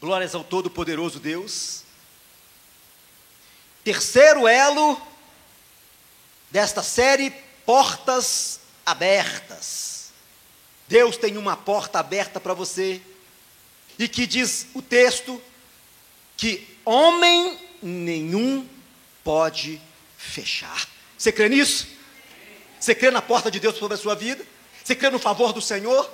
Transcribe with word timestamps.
Glórias 0.00 0.32
ao 0.32 0.44
Todo-Poderoso 0.44 1.18
Deus. 1.18 1.82
Terceiro 3.82 4.46
elo 4.46 5.00
desta 6.52 6.84
série 6.84 7.32
Portas 7.66 8.60
Abertas. 8.86 10.12
Deus 10.86 11.16
tem 11.16 11.36
uma 11.36 11.56
porta 11.56 11.98
aberta 11.98 12.38
para 12.38 12.54
você, 12.54 13.02
e 13.98 14.06
que 14.06 14.24
diz 14.24 14.68
o 14.72 14.80
texto 14.80 15.42
que 16.36 16.78
homem 16.84 17.58
nenhum 17.82 18.68
pode 19.24 19.80
fechar. 20.16 20.88
Você 21.18 21.32
crê 21.32 21.48
nisso? 21.48 21.88
Você 22.78 22.94
crê 22.94 23.10
na 23.10 23.20
porta 23.20 23.50
de 23.50 23.58
Deus 23.58 23.76
sobre 23.76 23.94
a 23.94 23.98
sua 23.98 24.14
vida? 24.14 24.46
Você 24.84 24.94
crê 24.94 25.10
no 25.10 25.18
favor 25.18 25.52
do 25.52 25.60
Senhor? 25.60 26.08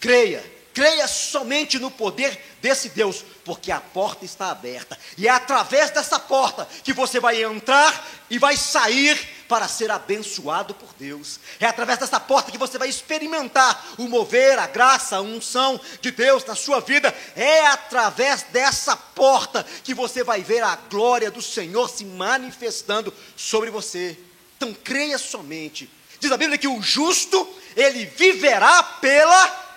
Creia. 0.00 0.61
Creia 0.74 1.06
somente 1.06 1.78
no 1.78 1.90
poder 1.90 2.40
desse 2.62 2.88
Deus, 2.88 3.24
porque 3.44 3.70
a 3.70 3.80
porta 3.80 4.24
está 4.24 4.50
aberta. 4.50 4.98
E 5.18 5.28
é 5.28 5.30
através 5.30 5.90
dessa 5.90 6.18
porta 6.18 6.66
que 6.82 6.92
você 6.92 7.20
vai 7.20 7.42
entrar 7.42 8.08
e 8.30 8.38
vai 8.38 8.56
sair 8.56 9.18
para 9.46 9.68
ser 9.68 9.90
abençoado 9.90 10.72
por 10.72 10.88
Deus. 10.98 11.38
É 11.60 11.66
através 11.66 11.98
dessa 11.98 12.18
porta 12.18 12.50
que 12.50 12.56
você 12.56 12.78
vai 12.78 12.88
experimentar 12.88 13.84
o 13.98 14.08
mover, 14.08 14.58
a 14.58 14.66
graça, 14.66 15.16
a 15.16 15.20
unção 15.20 15.78
de 16.00 16.10
Deus 16.10 16.42
na 16.46 16.54
sua 16.54 16.80
vida. 16.80 17.14
É 17.36 17.66
através 17.66 18.44
dessa 18.44 18.96
porta 18.96 19.66
que 19.84 19.92
você 19.92 20.24
vai 20.24 20.42
ver 20.42 20.62
a 20.62 20.74
glória 20.74 21.30
do 21.30 21.42
Senhor 21.42 21.90
se 21.90 22.04
manifestando 22.06 23.12
sobre 23.36 23.68
você. 23.68 24.18
Então 24.56 24.72
creia 24.72 25.18
somente. 25.18 25.90
Diz 26.18 26.32
a 26.32 26.36
Bíblia 26.38 26.56
que 26.56 26.68
o 26.68 26.80
justo, 26.80 27.46
ele 27.76 28.06
viverá 28.06 28.82
pela 28.82 29.71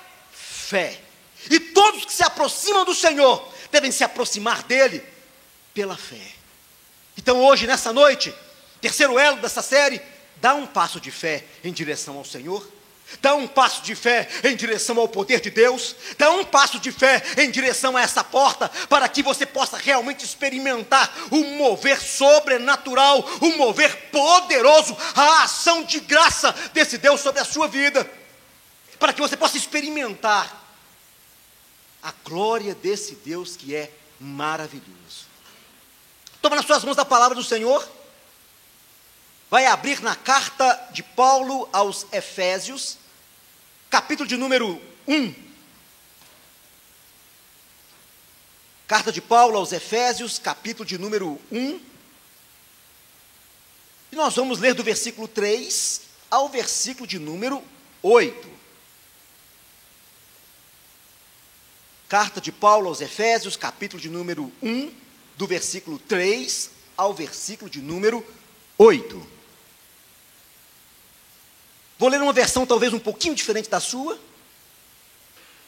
fé. 0.65 0.99
E 1.49 1.59
todos 1.59 2.05
que 2.05 2.13
se 2.13 2.23
aproximam 2.23 2.83
do 2.83 2.95
Senhor 2.95 3.47
devem 3.71 3.91
se 3.91 4.03
aproximar 4.03 4.63
dele 4.63 5.03
pela 5.73 5.95
fé. 5.95 6.33
Então, 7.17 7.43
hoje, 7.43 7.67
nessa 7.67 7.93
noite, 7.93 8.33
terceiro 8.81 9.19
elo 9.19 9.37
dessa 9.37 9.61
série, 9.61 10.01
dá 10.37 10.55
um 10.55 10.65
passo 10.65 10.99
de 10.99 11.11
fé 11.11 11.43
em 11.63 11.71
direção 11.71 12.17
ao 12.17 12.25
Senhor. 12.25 12.67
Dá 13.21 13.35
um 13.35 13.47
passo 13.47 13.83
de 13.83 13.93
fé 13.93 14.27
em 14.43 14.55
direção 14.55 14.99
ao 14.99 15.07
poder 15.07 15.39
de 15.39 15.51
Deus. 15.51 15.95
Dá 16.17 16.31
um 16.31 16.43
passo 16.43 16.79
de 16.79 16.91
fé 16.91 17.21
em 17.37 17.51
direção 17.51 17.95
a 17.95 18.01
essa 18.01 18.23
porta, 18.23 18.67
para 18.89 19.07
que 19.07 19.21
você 19.21 19.45
possa 19.45 19.77
realmente 19.77 20.25
experimentar 20.25 21.15
o 21.29 21.43
mover 21.57 22.01
sobrenatural, 22.01 23.19
o 23.41 23.57
mover 23.57 23.95
poderoso, 24.09 24.97
a 25.13 25.43
ação 25.43 25.83
de 25.83 25.99
graça 25.99 26.53
desse 26.73 26.97
Deus 26.97 27.21
sobre 27.21 27.39
a 27.41 27.45
sua 27.45 27.67
vida 27.67 28.09
para 28.99 29.13
que 29.13 29.21
você 29.21 29.35
possa 29.35 29.57
experimentar 29.57 30.63
a 32.01 32.13
glória 32.23 32.75
desse 32.75 33.15
Deus 33.15 33.55
que 33.55 33.75
é 33.75 33.91
maravilhoso. 34.19 35.25
Toma 36.41 36.55
nas 36.55 36.65
suas 36.65 36.83
mãos 36.83 36.97
a 36.97 37.05
palavra 37.05 37.35
do 37.35 37.43
Senhor. 37.43 37.87
Vai 39.49 39.65
abrir 39.65 40.01
na 40.01 40.15
carta 40.15 40.89
de 40.91 41.01
Paulo 41.01 41.67
aos 41.73 42.05
Efésios, 42.11 42.97
capítulo 43.89 44.27
de 44.27 44.37
número 44.37 44.81
1. 45.07 45.33
Carta 48.87 49.11
de 49.11 49.21
Paulo 49.21 49.57
aos 49.57 49.71
Efésios, 49.71 50.37
capítulo 50.37 50.85
de 50.85 50.97
número 50.97 51.41
1. 51.51 51.81
E 54.11 54.15
nós 54.15 54.35
vamos 54.35 54.59
ler 54.59 54.75
do 54.75 54.83
versículo 54.83 55.27
3 55.27 56.01
ao 56.29 56.49
versículo 56.49 57.07
de 57.07 57.17
número 57.17 57.63
8. 58.03 58.54
Carta 62.07 62.39
de 62.39 62.51
Paulo 62.51 62.87
aos 62.87 63.01
Efésios, 63.01 63.57
capítulo 63.57 63.99
de 63.99 64.09
número 64.09 64.51
1, 64.61 64.93
do 65.35 65.47
versículo 65.47 65.97
3 65.97 66.69
ao 66.95 67.13
versículo 67.13 67.69
de 67.69 67.81
número 67.81 68.25
8. 68.77 69.27
Vou 71.97 72.09
ler 72.09 72.21
uma 72.21 72.33
versão 72.33 72.65
talvez 72.65 72.93
um 72.93 72.99
pouquinho 72.99 73.33
diferente 73.33 73.69
da 73.69 73.79
sua, 73.79 74.19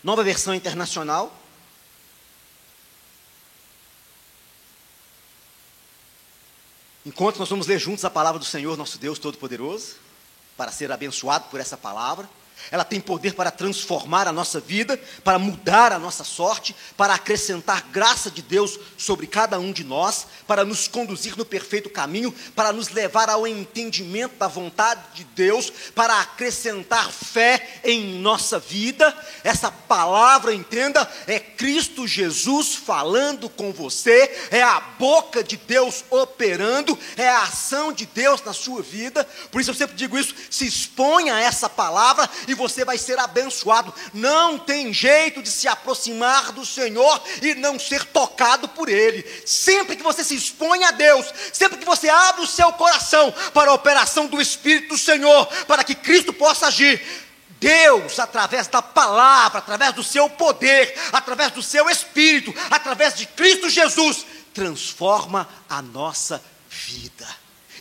nova 0.03 0.23
versão 0.23 0.53
internacional. 0.53 1.35
Enquanto 7.03 7.39
nós 7.39 7.49
vamos 7.49 7.65
ler 7.65 7.79
juntos 7.79 8.05
a 8.05 8.09
palavra 8.09 8.37
do 8.37 8.45
Senhor, 8.45 8.77
nosso 8.77 8.99
Deus 8.99 9.17
Todo-Poderoso, 9.17 9.95
para 10.55 10.71
ser 10.71 10.91
abençoado 10.91 11.49
por 11.49 11.59
essa 11.59 11.77
palavra. 11.77 12.29
Ela 12.69 12.83
tem 12.83 12.99
poder 12.99 13.33
para 13.33 13.51
transformar 13.51 14.27
a 14.27 14.33
nossa 14.33 14.59
vida, 14.59 14.99
para 15.23 15.39
mudar 15.39 15.93
a 15.93 15.99
nossa 15.99 16.23
sorte, 16.23 16.75
para 16.97 17.13
acrescentar 17.13 17.87
graça 17.91 18.29
de 18.29 18.41
Deus 18.41 18.79
sobre 18.97 19.25
cada 19.25 19.59
um 19.59 19.71
de 19.71 19.83
nós, 19.83 20.27
para 20.45 20.65
nos 20.65 20.87
conduzir 20.87 21.37
no 21.37 21.45
perfeito 21.45 21.89
caminho, 21.89 22.33
para 22.55 22.73
nos 22.73 22.89
levar 22.89 23.29
ao 23.29 23.47
entendimento 23.47 24.35
da 24.35 24.47
vontade 24.47 25.01
de 25.13 25.23
Deus, 25.23 25.71
para 25.95 26.19
acrescentar 26.19 27.09
fé 27.11 27.79
em 27.83 28.19
nossa 28.19 28.59
vida. 28.59 29.15
Essa 29.43 29.71
palavra, 29.71 30.53
entenda, 30.53 31.09
é 31.25 31.39
Cristo 31.39 32.07
Jesus 32.07 32.75
falando 32.75 33.49
com 33.49 33.71
você, 33.71 34.47
é 34.51 34.61
a 34.61 34.79
boca 34.79 35.43
de 35.43 35.55
Deus 35.55 36.03
operando, 36.09 36.97
é 37.15 37.29
a 37.29 37.43
ação 37.43 37.93
de 37.93 38.05
Deus 38.05 38.41
na 38.43 38.53
sua 38.53 38.81
vida. 38.81 39.23
Por 39.51 39.61
isso 39.61 39.71
eu 39.71 39.75
sempre 39.75 39.95
digo 39.95 40.17
isso: 40.17 40.35
se 40.49 40.65
exponha 40.65 41.35
a 41.35 41.39
essa 41.39 41.69
palavra 41.69 42.29
e 42.47 42.53
você 42.53 42.85
vai 42.85 42.97
ser 42.97 43.19
abençoado. 43.19 43.93
Não 44.13 44.57
tem 44.57 44.93
jeito 44.93 45.43
de 45.43 45.51
se 45.51 45.67
aproximar 45.67 46.53
do 46.53 46.65
Senhor 46.65 47.21
e 47.41 47.53
não 47.55 47.77
ser 47.77 48.05
tocado 48.05 48.69
por 48.69 48.87
Ele. 48.87 49.23
Sempre 49.45 49.97
que 49.97 50.03
você 50.03 50.23
se 50.23 50.35
expõe 50.35 50.83
a 50.85 50.91
Deus, 50.91 51.25
sempre 51.51 51.77
que 51.77 51.85
você 51.85 52.09
abre 52.09 52.41
o 52.41 52.47
seu 52.47 52.71
coração 52.73 53.33
para 53.53 53.69
a 53.69 53.73
operação 53.73 54.25
do 54.27 54.41
Espírito 54.41 54.89
do 54.89 54.97
Senhor, 54.97 55.45
para 55.65 55.83
que 55.83 55.93
Cristo 55.93 56.31
possa 56.31 56.67
agir, 56.67 57.01
Deus, 57.59 58.19
através 58.19 58.67
da 58.67 58.81
palavra, 58.81 59.59
através 59.59 59.93
do 59.93 60.03
seu 60.03 60.29
poder, 60.29 60.95
através 61.11 61.51
do 61.51 61.61
seu 61.61 61.89
Espírito, 61.89 62.53
através 62.69 63.15
de 63.15 63.25
Cristo 63.25 63.69
Jesus, 63.69 64.25
transforma 64.53 65.49
a 65.67 65.81
nossa 65.81 66.41
vida. 66.69 67.27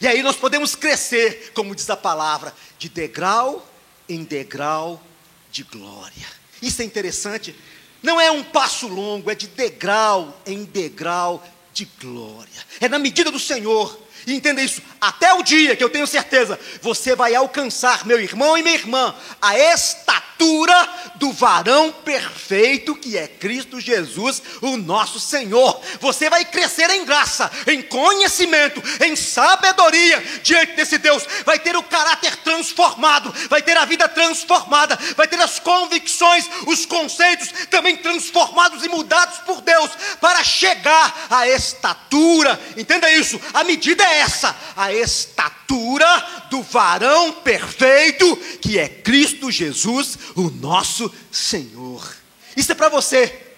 E 0.00 0.06
aí 0.06 0.22
nós 0.22 0.36
podemos 0.36 0.74
crescer, 0.74 1.52
como 1.54 1.74
diz 1.74 1.88
a 1.90 1.96
palavra, 1.96 2.54
de 2.78 2.88
degrau 2.88 3.66
em 4.08 4.24
degrau 4.24 5.02
de 5.50 5.62
glória. 5.62 6.26
Isso 6.60 6.82
é 6.82 6.84
interessante. 6.84 7.54
Não 8.02 8.20
é 8.20 8.30
um 8.30 8.42
passo 8.42 8.86
longo, 8.86 9.30
é 9.30 9.34
de 9.34 9.46
degrau 9.48 10.40
em 10.46 10.64
degrau 10.64 11.44
de 11.72 11.84
glória. 12.00 12.64
É 12.80 12.88
na 12.88 12.98
medida 12.98 13.30
do 13.30 13.38
Senhor. 13.38 14.06
E 14.26 14.34
entenda 14.34 14.60
isso, 14.60 14.82
até 15.00 15.32
o 15.34 15.42
dia 15.42 15.76
que 15.76 15.84
eu 15.84 15.90
tenho 15.90 16.06
certeza, 16.06 16.58
você 16.82 17.14
vai 17.14 17.34
alcançar, 17.34 18.04
meu 18.04 18.20
irmão 18.20 18.58
e 18.58 18.62
minha 18.62 18.74
irmã, 18.74 19.14
a 19.40 19.56
estatura 19.56 20.16
estatura 20.36 20.88
do 21.16 21.32
varão 21.32 21.90
perfeito 21.90 22.94
que 22.94 23.16
é 23.16 23.26
Cristo 23.26 23.80
Jesus, 23.80 24.42
o 24.60 24.76
nosso 24.76 25.18
Senhor. 25.18 25.80
Você 26.00 26.28
vai 26.28 26.44
crescer 26.44 26.90
em 26.90 27.04
graça, 27.04 27.50
em 27.66 27.82
conhecimento, 27.82 28.82
em 29.04 29.16
sabedoria 29.16 30.22
diante 30.42 30.74
desse 30.74 30.98
Deus. 30.98 31.26
Vai 31.44 31.58
ter 31.58 31.74
o 31.76 31.82
caráter 31.82 32.36
transformado, 32.36 33.34
vai 33.48 33.62
ter 33.62 33.76
a 33.76 33.84
vida 33.86 34.08
transformada, 34.08 34.98
vai 35.16 35.26
ter 35.26 35.40
as 35.40 35.58
convicções, 35.58 36.48
os 36.66 36.84
conceitos 36.84 37.50
também 37.70 37.96
transformados 37.96 38.84
e 38.84 38.88
mudados 38.88 39.38
por 39.38 39.62
Deus 39.62 39.90
para 40.20 40.44
chegar 40.44 41.26
à 41.30 41.48
estatura. 41.48 42.60
Entenda 42.76 43.10
isso, 43.10 43.40
a 43.54 43.64
medida 43.64 44.04
é 44.04 44.18
essa, 44.18 44.54
a 44.76 44.92
estatura 44.92 46.06
do 46.50 46.62
varão 46.62 47.32
perfeito 47.32 48.36
que 48.60 48.78
é 48.78 48.88
Cristo 48.88 49.50
Jesus, 49.50 50.18
o 50.34 50.50
nosso 50.50 51.12
Senhor. 51.30 52.16
Isso 52.56 52.72
é 52.72 52.74
para 52.74 52.88
você. 52.88 53.54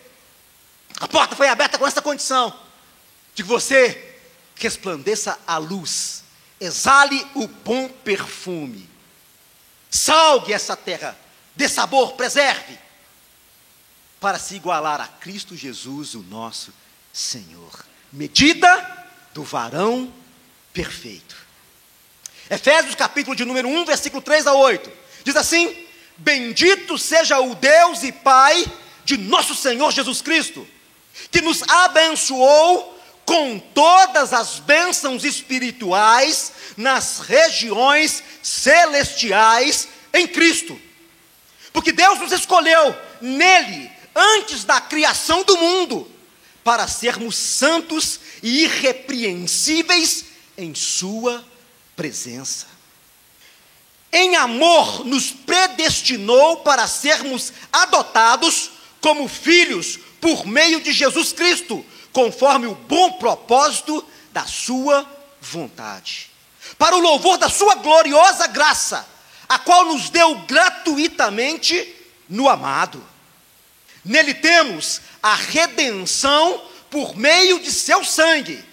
A 1.00 1.06
porta 1.06 1.36
foi 1.36 1.48
aberta 1.48 1.78
com 1.78 1.86
essa 1.86 2.02
condição: 2.02 2.50
de 3.34 3.42
que 3.42 3.48
você 3.48 4.16
resplandeça 4.56 5.38
a 5.46 5.58
luz, 5.58 6.24
exale 6.60 7.24
o 7.34 7.46
bom 7.46 7.88
perfume, 7.88 8.88
salgue 9.90 10.52
essa 10.52 10.76
terra, 10.76 11.16
dê 11.54 11.68
sabor, 11.68 12.14
preserve, 12.14 12.78
para 14.20 14.38
se 14.38 14.56
igualar 14.56 15.00
a 15.00 15.06
Cristo 15.06 15.56
Jesus, 15.56 16.14
o 16.14 16.22
nosso 16.22 16.72
Senhor. 17.12 17.84
Medida 18.12 19.06
do 19.32 19.44
varão 19.44 20.12
perfeito. 20.72 21.36
Efésios 22.50 22.94
capítulo 22.94 23.36
de 23.36 23.44
número 23.44 23.68
1, 23.68 23.84
versículo 23.84 24.22
3 24.22 24.46
a 24.46 24.54
8. 24.54 24.90
Diz 25.22 25.36
assim: 25.36 25.86
Bendito 26.18 26.98
seja 26.98 27.40
o 27.40 27.54
Deus 27.54 28.02
e 28.02 28.12
Pai 28.12 28.66
de 29.04 29.16
nosso 29.16 29.54
Senhor 29.54 29.90
Jesus 29.92 30.20
Cristo, 30.20 30.66
que 31.30 31.40
nos 31.40 31.62
abençoou 31.62 32.98
com 33.24 33.58
todas 33.58 34.32
as 34.32 34.58
bênçãos 34.58 35.24
espirituais 35.24 36.52
nas 36.76 37.20
regiões 37.20 38.22
celestiais 38.42 39.88
em 40.12 40.26
Cristo. 40.26 40.80
Porque 41.72 41.92
Deus 41.92 42.18
nos 42.18 42.32
escolheu 42.32 42.94
nele 43.20 43.90
antes 44.14 44.64
da 44.64 44.80
criação 44.80 45.42
do 45.42 45.56
mundo 45.56 46.10
para 46.64 46.86
sermos 46.86 47.36
santos 47.36 48.20
e 48.42 48.64
irrepreensíveis 48.64 50.24
em 50.56 50.74
Sua 50.74 51.44
presença. 51.96 52.66
Em 54.12 54.36
amor, 54.36 55.04
nos 55.04 55.30
predestinou 55.30 56.58
para 56.58 56.88
sermos 56.88 57.52
adotados 57.72 58.70
como 59.00 59.28
filhos 59.28 59.98
por 60.20 60.46
meio 60.46 60.80
de 60.80 60.92
Jesus 60.92 61.32
Cristo, 61.32 61.84
conforme 62.12 62.66
o 62.66 62.74
bom 62.74 63.12
propósito 63.12 64.04
da 64.32 64.44
Sua 64.44 65.06
vontade, 65.40 66.30
para 66.78 66.96
o 66.96 67.00
louvor 67.00 67.38
da 67.38 67.48
Sua 67.48 67.76
gloriosa 67.76 68.46
graça, 68.46 69.06
a 69.48 69.58
qual 69.58 69.86
nos 69.86 70.10
deu 70.10 70.34
gratuitamente 70.40 71.94
no 72.28 72.48
amado. 72.48 73.04
Nele 74.04 74.34
temos 74.34 75.00
a 75.22 75.34
redenção 75.34 76.62
por 76.90 77.16
meio 77.16 77.60
de 77.60 77.70
seu 77.70 78.04
sangue, 78.04 78.64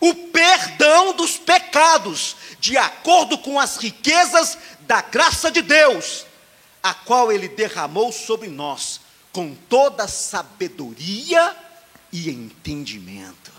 o 0.00 0.14
perdão 0.14 1.12
dos 1.12 1.36
pecados, 1.36 2.36
de 2.60 2.76
acordo 2.76 3.38
com 3.38 3.58
as 3.58 3.76
riquezas 3.76 4.56
da 4.88 5.02
graça 5.02 5.50
de 5.50 5.60
Deus, 5.60 6.24
a 6.82 6.94
qual 6.94 7.30
ele 7.30 7.46
derramou 7.46 8.10
sobre 8.10 8.48
nós 8.48 9.02
com 9.30 9.54
toda 9.68 10.08
sabedoria 10.08 11.54
e 12.10 12.30
entendimento. 12.30 13.52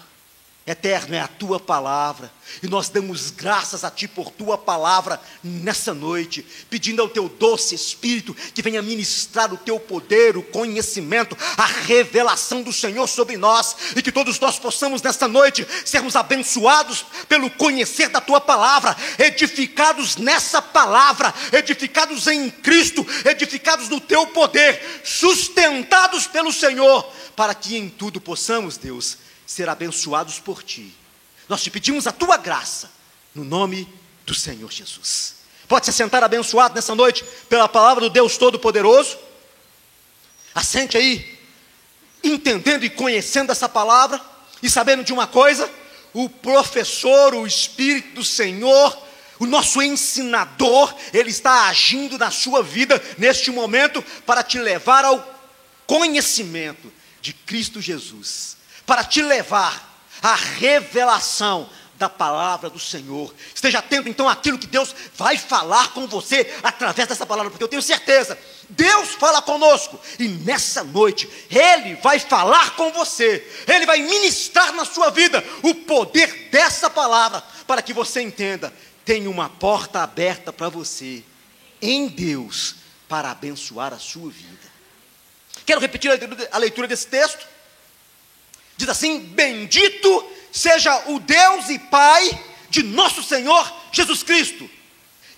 Eterno 0.70 1.16
é 1.16 1.20
a 1.20 1.28
tua 1.28 1.60
palavra, 1.60 2.32
e 2.62 2.68
nós 2.68 2.90
damos 2.90 3.32
graças 3.32 3.84
a 3.84 3.90
ti 3.90 4.08
por 4.08 4.30
tua 4.30 4.56
palavra 4.56 5.20
nessa 5.44 5.96
noite, 5.96 6.46
pedindo 6.70 7.02
ao 7.02 7.10
teu 7.10 7.28
doce 7.28 7.74
Espírito 7.74 8.36
que 8.54 8.62
venha 8.62 8.80
ministrar 8.80 9.52
o 9.52 9.58
teu 9.58 9.80
poder, 9.80 10.38
o 10.38 10.44
conhecimento, 10.44 11.36
a 11.58 11.66
revelação 11.66 12.62
do 12.62 12.72
Senhor 12.72 13.08
sobre 13.08 13.36
nós, 13.36 13.76
e 13.96 14.02
que 14.04 14.12
todos 14.12 14.40
nós 14.40 14.60
possamos 14.60 15.02
nessa 15.02 15.28
noite 15.28 15.68
sermos 15.84 16.16
abençoados 16.16 17.04
pelo 17.28 17.50
conhecer 17.50 18.10
da 18.10 18.22
tua 18.22 18.40
palavra, 18.40 18.96
edificados 19.18 20.18
nessa 20.18 20.62
palavra, 20.62 21.34
edificados 21.52 22.28
em 22.28 22.48
Cristo, 22.48 23.04
edificados 23.26 23.90
no 23.90 24.00
teu 24.00 24.28
poder, 24.28 25.02
sustentados 25.04 26.28
pelo 26.28 26.54
Senhor, 26.54 27.12
para 27.36 27.56
que 27.56 27.76
em 27.76 27.90
tudo 27.90 28.22
possamos, 28.22 28.78
Deus, 28.78 29.18
ser 29.50 29.68
abençoados 29.68 30.38
por 30.38 30.62
ti. 30.62 30.94
Nós 31.48 31.64
te 31.64 31.72
pedimos 31.72 32.06
a 32.06 32.12
tua 32.12 32.38
graça, 32.38 32.92
no 33.34 33.44
nome 33.44 33.92
do 34.24 34.36
Senhor 34.36 34.72
Jesus. 34.72 35.38
Pode 35.68 35.88
se 35.88 35.92
sentar 35.94 36.24
abençoado 36.24 36.76
nessa 36.76 36.94
noite 36.94 37.26
pela 37.50 37.68
palavra 37.68 38.02
do 38.02 38.12
Deus 38.12 38.38
Todo-Poderoso. 38.38 39.18
Assente 40.54 40.96
aí, 40.98 41.40
entendendo 42.24 42.84
e 42.86 42.92
conhecendo 42.92 43.52
essa 43.52 43.68
palavra, 43.68 44.22
e 44.62 44.70
sabendo 44.70 45.04
de 45.04 45.12
uma 45.12 45.26
coisa: 45.26 45.68
o 46.14 46.30
professor, 46.30 47.34
o 47.34 47.48
Espírito 47.48 48.14
do 48.14 48.24
Senhor, 48.24 48.96
o 49.40 49.48
nosso 49.48 49.82
ensinador, 49.82 50.94
ele 51.12 51.32
está 51.32 51.70
agindo 51.70 52.20
na 52.20 52.30
sua 52.30 52.62
vida 52.62 53.02
neste 53.18 53.50
momento 53.50 54.04
para 54.28 54.44
te 54.44 54.60
levar 54.60 55.06
ao 55.06 55.42
conhecimento 55.88 56.94
de 57.20 57.34
Cristo 57.34 57.82
Jesus 57.82 58.59
para 58.90 59.04
te 59.04 59.22
levar 59.22 60.02
à 60.20 60.34
revelação 60.34 61.70
da 61.94 62.10
palavra 62.10 62.72
do 62.72 62.80
Senhor. 62.80 63.32
Esteja 63.54 63.78
atento 63.78 64.10
então 64.10 64.28
àquilo 64.28 64.58
que 64.58 64.66
Deus 64.66 64.96
vai 65.14 65.38
falar 65.38 65.94
com 65.94 66.08
você 66.08 66.58
através 66.64 67.08
dessa 67.08 67.24
palavra, 67.24 67.52
porque 67.52 67.64
eu 67.64 67.68
tenho 67.68 67.84
certeza, 67.84 68.36
Deus 68.68 69.10
fala 69.10 69.44
conosco 69.44 70.00
e 70.18 70.28
nessa 70.28 70.84
noite 70.84 71.30
Ele 71.52 71.98
vai 71.98 72.20
falar 72.20 72.72
com 72.72 72.92
você, 72.92 73.48
Ele 73.68 73.86
vai 73.86 74.02
ministrar 74.02 74.74
na 74.74 74.86
sua 74.86 75.12
vida 75.12 75.46
o 75.62 75.76
poder 75.76 76.50
dessa 76.50 76.90
palavra, 76.90 77.44
para 77.68 77.84
que 77.84 77.94
você 77.94 78.24
entenda: 78.24 78.74
tem 79.06 79.28
uma 79.28 79.50
porta 79.50 80.02
aberta 80.02 80.52
para 80.52 80.68
você 80.68 81.24
em 81.80 82.08
Deus 82.08 82.78
para 83.08 83.30
abençoar 83.30 83.94
a 83.94 84.00
sua 84.00 84.32
vida. 84.32 84.68
Quero 85.64 85.80
repetir 85.80 86.10
a 86.52 86.58
leitura 86.58 86.88
desse 86.88 87.06
texto. 87.06 87.59
Diz 88.80 88.88
assim: 88.88 89.20
Bendito 89.20 90.26
seja 90.54 91.12
o 91.12 91.20
Deus 91.20 91.70
e 91.70 91.78
Pai 91.78 92.46
de 92.70 92.82
nosso 92.82 93.22
Senhor 93.22 93.70
Jesus 93.92 94.24
Cristo, 94.24 94.70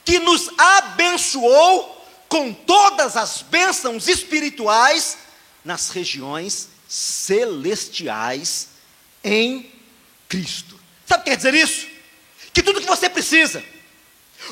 que 0.05 0.19
nos 0.19 0.47
abençoou 0.59 2.05
com 2.29 2.53
todas 2.53 3.17
as 3.17 3.41
bênçãos 3.41 4.07
espirituais 4.07 5.17
nas 5.65 5.89
regiões 5.89 6.69
celestiais 6.88 8.67
em 9.23 9.71
Cristo. 10.29 10.79
Sabe 11.07 11.21
o 11.21 11.23
que 11.23 11.31
quer 11.31 11.38
dizer 11.38 11.55
isso? 11.55 11.88
Que 12.53 12.61
tudo 12.61 12.79
que 12.79 12.85
você 12.85 13.09
precisa, 13.09 13.63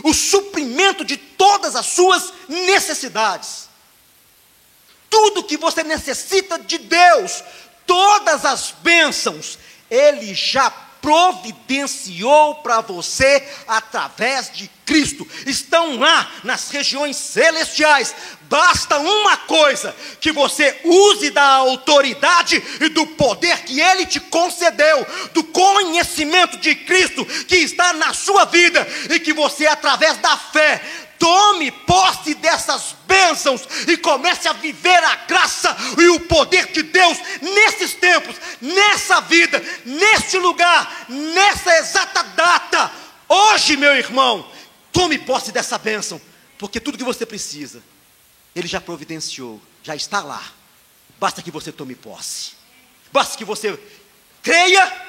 o 0.03 0.15
suprimento 0.15 1.05
de 1.05 1.15
todas 1.15 1.75
as 1.75 1.85
suas 1.85 2.33
necessidades, 2.47 3.69
tudo 5.11 5.43
que 5.43 5.57
você 5.57 5.83
necessita 5.83 6.57
de 6.57 6.79
Deus, 6.79 7.43
todas 7.89 8.45
as 8.45 8.71
bênçãos, 8.83 9.57
Ele 9.89 10.35
já 10.35 10.69
providenciou 11.01 12.55
para 12.61 12.81
você 12.81 13.43
através 13.67 14.51
de 14.51 14.67
Cristo. 14.89 15.27
Estão 15.45 15.99
lá 15.99 16.31
nas 16.43 16.71
regiões 16.71 17.15
celestiais. 17.15 18.15
Basta 18.49 18.97
uma 18.97 19.37
coisa: 19.37 19.95
que 20.19 20.31
você 20.31 20.75
use 20.83 21.29
da 21.29 21.43
autoridade 21.43 22.61
e 22.81 22.89
do 22.89 23.05
poder 23.05 23.59
que 23.59 23.79
Ele 23.79 24.07
te 24.07 24.19
concedeu, 24.19 25.05
do 25.31 25.43
conhecimento 25.43 26.57
de 26.57 26.73
Cristo 26.73 27.23
que 27.47 27.57
está 27.57 27.93
na 27.93 28.15
sua 28.15 28.45
vida, 28.45 28.85
e 29.11 29.19
que 29.19 29.31
você, 29.31 29.67
através 29.67 30.17
da 30.17 30.35
fé, 30.35 30.81
Tome 31.19 31.69
posse 31.69 32.33
dessas 32.33 32.95
bênçãos 33.05 33.61
e 33.89 33.97
comece 33.97 34.47
a 34.47 34.53
viver 34.53 35.03
a 35.03 35.15
graça 35.27 35.75
e 35.97 36.07
o 36.11 36.21
poder 36.21 36.67
de 36.67 36.81
Deus 36.81 37.17
nesses 37.41 37.93
tempos, 37.93 38.37
nessa 38.61 39.19
vida, 39.19 39.61
neste 39.85 40.37
lugar, 40.37 41.07
nessa 41.09 41.77
exata 41.77 42.23
data. 42.23 42.89
Hoje, 43.27 43.75
meu 43.75 43.93
irmão, 43.97 44.49
tome 44.91 45.17
posse 45.19 45.51
dessa 45.51 45.77
bênção, 45.77 46.21
porque 46.57 46.79
tudo 46.79 46.97
que 46.97 47.03
você 47.03 47.25
precisa, 47.25 47.81
Ele 48.55 48.67
já 48.67 48.81
providenciou, 48.81 49.61
já 49.83 49.95
está 49.95 50.21
lá. 50.21 50.43
Basta 51.19 51.41
que 51.41 51.51
você 51.51 51.71
tome 51.71 51.95
posse, 51.95 52.51
basta 53.11 53.37
que 53.37 53.43
você 53.43 53.77
creia, 54.41 55.05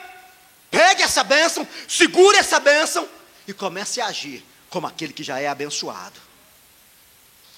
pegue 0.71 1.03
essa 1.03 1.23
bênção, 1.23 1.67
segure 1.89 2.37
essa 2.37 2.59
bênção 2.59 3.09
e 3.47 3.53
comece 3.53 4.01
a 4.01 4.07
agir 4.07 4.45
como 4.69 4.87
aquele 4.87 5.13
que 5.13 5.23
já 5.23 5.41
é 5.41 5.49
abençoado. 5.49 6.19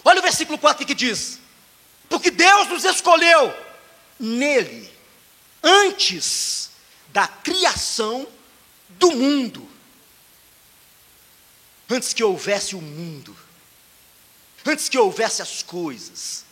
Olha 0.05 0.21
o 0.21 0.23
versículo 0.23 0.59
4 0.59 0.87
que 0.87 0.95
diz: 0.95 1.38
Porque 2.09 2.31
Deus 2.31 2.69
nos 2.69 2.85
escolheu 2.85 3.55
nele, 4.19 4.91
antes 5.62 6.71
da 7.09 7.26
criação 7.26 8.26
do 8.91 9.12
mundo, 9.12 9.69
antes 11.93 12.13
que 12.13 12.25
houvesse 12.25 12.75
o 12.75 12.81
mundo, 12.81 13.37
antes 14.67 14.89
que 14.89 14.99
houvesse 14.99 15.43
as 15.43 15.63
coisas, 15.63 16.45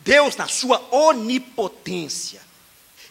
Deus, 0.00 0.34
na 0.36 0.48
sua 0.48 0.82
onipotência, 0.94 2.40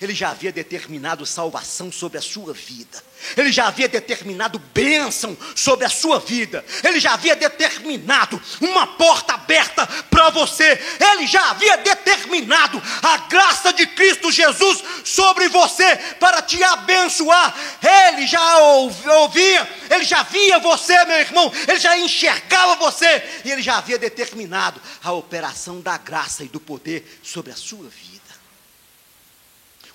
ele 0.01 0.13
já 0.13 0.32
havia 0.32 0.51
determinado 0.51 1.25
salvação 1.25 1.92
sobre 1.92 2.18
a 2.18 2.22
sua 2.22 2.54
vida. 2.54 3.01
Ele 3.38 3.51
já 3.51 3.68
havia 3.68 3.88
determinado 3.88 4.60
bênção 4.74 5.38
sobre 5.56 5.86
a 5.86 5.90
sua 5.90 6.20
vida. 6.20 6.63
Ele 6.84 7.00
já 7.00 7.13
havia 7.13 7.36
determinado 7.36 8.42
uma 8.60 8.88
porta 8.88 9.34
aberta 9.34 9.86
para 10.10 10.30
você. 10.30 10.80
Ele 11.13 11.28
já 11.28 11.51
havia 11.51 11.78
determinado 11.78 12.82
a 13.01 13.18
graça 13.18 13.74
de 13.74 13.86
Cristo 13.88 14.32
Jesus 14.32 14.84
sobre 15.04 15.48
você 15.50 15.96
para 16.20 16.42
te 16.42 16.62
abençoar. 16.63 17.56
Ele 17.82 18.28
já 18.28 18.58
ouvia, 18.60 19.70
ele 19.90 20.04
já 20.04 20.24
via 20.24 20.60
você, 20.60 21.06
meu 21.06 21.20
irmão. 21.20 21.51
Ele 21.68 21.80
já 21.80 21.98
enxergava 21.98 22.75
você 22.75 23.24
e 23.46 23.51
ele 23.51 23.62
já 23.62 23.78
havia 23.78 23.98
determinado 23.98 24.82
a 25.04 25.12
operação 25.12 25.82
da 25.82 25.98
graça 25.98 26.44
e 26.44 26.48
do 26.48 26.60
poder 26.60 27.20
sobre 27.24 27.51
a 27.51 27.56
sua 27.56 27.88
vida 27.90 28.12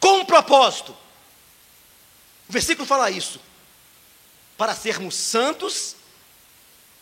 com 0.06 0.18
um 0.18 0.24
propósito. 0.24 0.96
O 2.48 2.52
versículo 2.52 2.86
fala 2.86 3.10
isso: 3.10 3.40
para 4.56 4.74
sermos 4.74 5.14
santos 5.14 5.96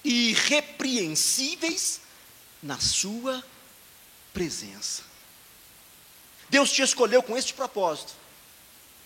e 0.02 0.30
irrepreensíveis 0.30 2.00
na 2.62 2.78
Sua 2.78 3.44
presença. 4.32 5.02
Deus 6.48 6.70
te 6.70 6.82
escolheu 6.82 7.22
com 7.22 7.36
este 7.36 7.54
propósito. 7.54 8.12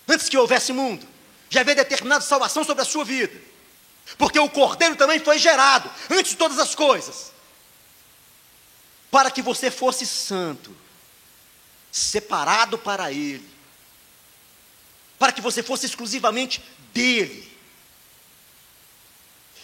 Antes 0.06 0.28
que 0.28 0.36
houvesse 0.36 0.72
mundo, 0.72 1.06
já 1.50 1.60
havia 1.60 1.74
determinado 1.74 2.24
salvação 2.24 2.64
sobre 2.64 2.82
a 2.82 2.86
sua 2.86 3.04
vida. 3.04 3.38
Porque 4.16 4.38
o 4.38 4.48
cordeiro 4.48 4.96
também 4.96 5.20
foi 5.20 5.38
gerado 5.38 5.90
antes 6.10 6.32
de 6.32 6.36
todas 6.36 6.58
as 6.58 6.74
coisas. 6.74 7.32
Para 9.10 9.30
que 9.30 9.42
você 9.42 9.70
fosse 9.70 10.06
santo, 10.06 10.74
separado 11.92 12.78
para 12.78 13.12
Ele, 13.12 13.48
para 15.18 15.32
que 15.32 15.40
você 15.40 15.62
fosse 15.62 15.86
exclusivamente 15.86 16.62
dele. 16.92 17.50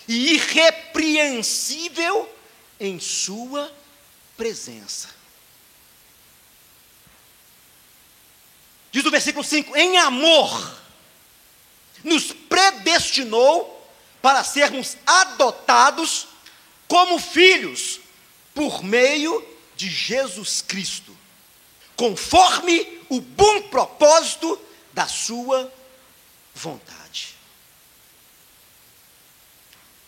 E 0.06 0.34
irrepreensível 0.34 2.30
em 2.78 2.98
sua 3.00 3.72
presença. 4.36 5.08
Diz 8.90 9.04
o 9.04 9.10
versículo 9.10 9.44
5: 9.44 9.76
em 9.76 9.96
amor, 9.98 10.78
nos 12.02 12.32
predestinou 12.32 13.70
para 14.20 14.44
sermos 14.44 14.96
adotados 15.06 16.28
como 16.86 17.18
filhos 17.18 18.00
por 18.54 18.84
meio 18.84 19.46
de 19.74 19.88
Jesus 19.88 20.62
Cristo, 20.62 21.16
conforme 21.96 23.00
o 23.08 23.20
bom 23.20 23.62
propósito 23.62 24.60
da 24.94 25.08
Sua 25.08 25.70
vontade. 26.54 27.34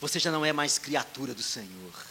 Você 0.01 0.19
já 0.19 0.31
não 0.31 0.45
é 0.45 0.53
mais 0.53 0.79
criatura 0.79 1.35
do 1.35 1.43
Senhor. 1.43 2.07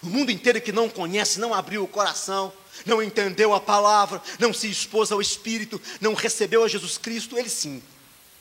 O 0.00 0.06
mundo 0.06 0.30
inteiro 0.30 0.60
que 0.60 0.72
não 0.72 0.88
conhece, 0.88 1.40
não 1.40 1.52
abriu 1.52 1.82
o 1.82 1.88
coração, 1.88 2.52
não 2.86 3.02
entendeu 3.02 3.52
a 3.54 3.60
palavra, 3.60 4.22
não 4.38 4.52
se 4.52 4.70
expôs 4.70 5.12
ao 5.12 5.20
Espírito, 5.20 5.80
não 6.00 6.14
recebeu 6.14 6.64
a 6.64 6.68
Jesus 6.68 6.96
Cristo, 6.96 7.36
eles 7.36 7.52
sim 7.52 7.82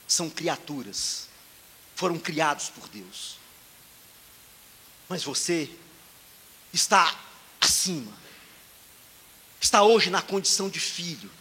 são 0.07 0.29
criaturas, 0.29 1.27
foram 1.95 2.19
criados 2.19 2.69
por 2.69 2.87
Deus. 2.89 3.37
Mas 5.07 5.23
você 5.23 5.69
está 6.73 7.15
acima, 7.59 8.11
está 9.59 9.83
hoje 9.83 10.09
na 10.09 10.21
condição 10.21 10.67
de 10.67 10.79
filho, 10.79 11.31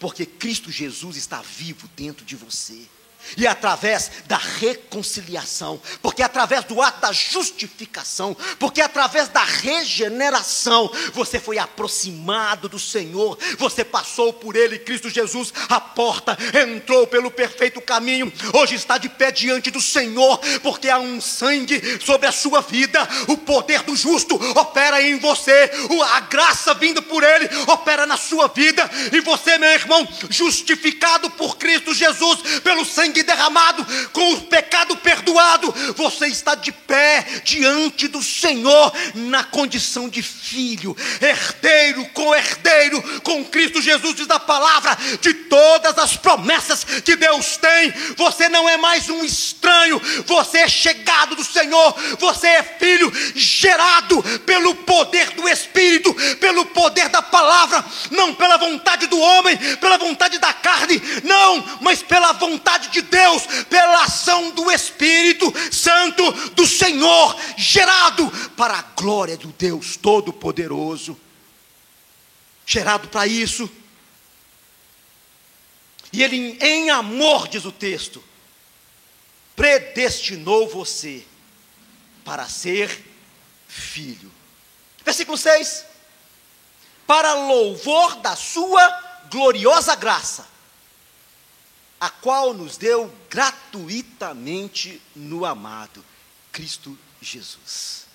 porque 0.00 0.24
Cristo 0.24 0.72
Jesus 0.72 1.16
está 1.16 1.42
vivo 1.42 1.88
dentro 1.94 2.24
de 2.24 2.34
você 2.34 2.88
e 3.36 3.46
através 3.46 4.10
da 4.26 4.36
reconciliação, 4.36 5.80
porque 6.02 6.22
através 6.22 6.64
do 6.64 6.80
ato 6.80 7.00
da 7.00 7.12
justificação, 7.12 8.36
porque 8.58 8.80
através 8.80 9.28
da 9.28 9.42
regeneração, 9.44 10.90
você 11.12 11.38
foi 11.38 11.58
aproximado 11.58 12.68
do 12.68 12.78
Senhor, 12.78 13.38
você 13.58 13.84
passou 13.84 14.32
por 14.32 14.56
Ele, 14.56 14.78
Cristo 14.78 15.08
Jesus, 15.08 15.52
a 15.68 15.80
porta, 15.80 16.36
entrou 16.62 17.06
pelo 17.06 17.30
perfeito 17.30 17.80
caminho, 17.80 18.32
hoje 18.52 18.74
está 18.74 18.98
de 18.98 19.08
pé 19.08 19.30
diante 19.30 19.70
do 19.70 19.80
Senhor, 19.80 20.38
porque 20.62 20.88
há 20.88 20.98
um 20.98 21.20
sangue 21.20 21.80
sobre 22.04 22.26
a 22.26 22.32
sua 22.32 22.60
vida, 22.60 23.06
o 23.28 23.36
poder 23.36 23.82
do 23.82 23.96
justo 23.96 24.34
opera 24.58 25.02
em 25.02 25.18
você, 25.18 25.70
a 26.14 26.20
graça 26.20 26.74
vinda 26.74 27.00
por 27.02 27.22
Ele 27.22 27.48
opera 27.66 28.06
na 28.06 28.16
sua 28.16 28.48
vida, 28.48 28.88
e 29.12 29.20
você, 29.20 29.58
meu 29.58 29.70
irmão, 29.70 30.06
justificado 30.28 31.30
por 31.30 31.56
Cristo 31.56 31.94
Jesus, 31.94 32.60
pelo 32.62 32.84
sangue 32.84 33.09
sangue 33.10 33.22
derramado, 33.24 33.84
com 34.12 34.34
o 34.34 34.40
pecado 34.42 34.96
perdoado, 34.96 35.74
você 35.96 36.28
está 36.28 36.54
de 36.54 36.70
pé 36.70 37.26
diante 37.44 38.06
do 38.06 38.22
Senhor, 38.22 38.92
na 39.14 39.42
condição 39.42 40.08
de 40.08 40.22
filho, 40.22 40.96
herdeiro, 41.20 42.06
co-herdeiro 42.14 43.02
com 43.22 43.44
Cristo 43.44 43.82
Jesus, 43.82 44.14
diz 44.14 44.30
a 44.30 44.38
palavra, 44.38 44.96
de 45.20 45.34
todas 45.34 45.98
as 45.98 46.16
promessas 46.16 46.84
que 46.84 47.16
Deus 47.16 47.56
tem. 47.56 47.92
Você 48.16 48.48
não 48.48 48.68
é 48.68 48.76
mais 48.76 49.08
um 49.08 49.24
estranho, 49.24 50.00
você 50.26 50.58
é 50.58 50.68
chegado 50.68 51.34
do 51.34 51.44
Senhor, 51.44 51.94
você 52.18 52.46
é 52.46 52.62
filho 52.62 53.12
gerado 53.34 54.22
pelo 54.46 54.74
poder 54.74 55.30
do 55.30 55.48
Espírito, 55.48 56.14
pelo 56.36 56.66
poder 56.66 57.08
da 57.08 57.22
palavra, 57.22 57.84
não 58.10 58.34
pela 58.34 58.56
vontade 58.56 59.06
do 59.08 59.18
homem, 59.18 59.56
pela 59.76 59.98
vontade 59.98 60.38
da 60.38 60.52
carne, 60.52 61.00
não, 61.24 61.78
mas 61.80 62.02
pela 62.02 62.32
vontade 62.32 62.88
de 62.88 62.99
Deus, 63.02 63.46
pela 63.68 64.04
ação 64.04 64.50
do 64.50 64.70
Espírito 64.70 65.52
Santo 65.72 66.30
do 66.50 66.66
Senhor, 66.66 67.36
gerado 67.56 68.30
para 68.56 68.78
a 68.78 68.82
glória 68.82 69.36
do 69.36 69.48
Deus 69.48 69.96
Todo-Poderoso. 69.96 71.18
Gerado 72.66 73.08
para 73.08 73.26
isso. 73.26 73.70
E 76.12 76.22
Ele, 76.22 76.58
em 76.60 76.90
amor, 76.90 77.48
diz 77.48 77.64
o 77.64 77.72
texto, 77.72 78.22
predestinou 79.54 80.68
você 80.68 81.24
para 82.24 82.48
ser 82.48 83.04
filho. 83.68 84.30
Versículo 85.04 85.38
6: 85.38 85.84
Para 87.06 87.34
louvor 87.34 88.16
da 88.16 88.36
Sua 88.36 89.26
gloriosa 89.30 89.94
graça 89.94 90.50
a 92.00 92.08
qual 92.08 92.54
nos 92.54 92.78
deu 92.78 93.14
gratuitamente 93.28 95.02
no 95.14 95.44
amado 95.44 96.02
Cristo 96.50 96.98
Jesus. 97.20 98.06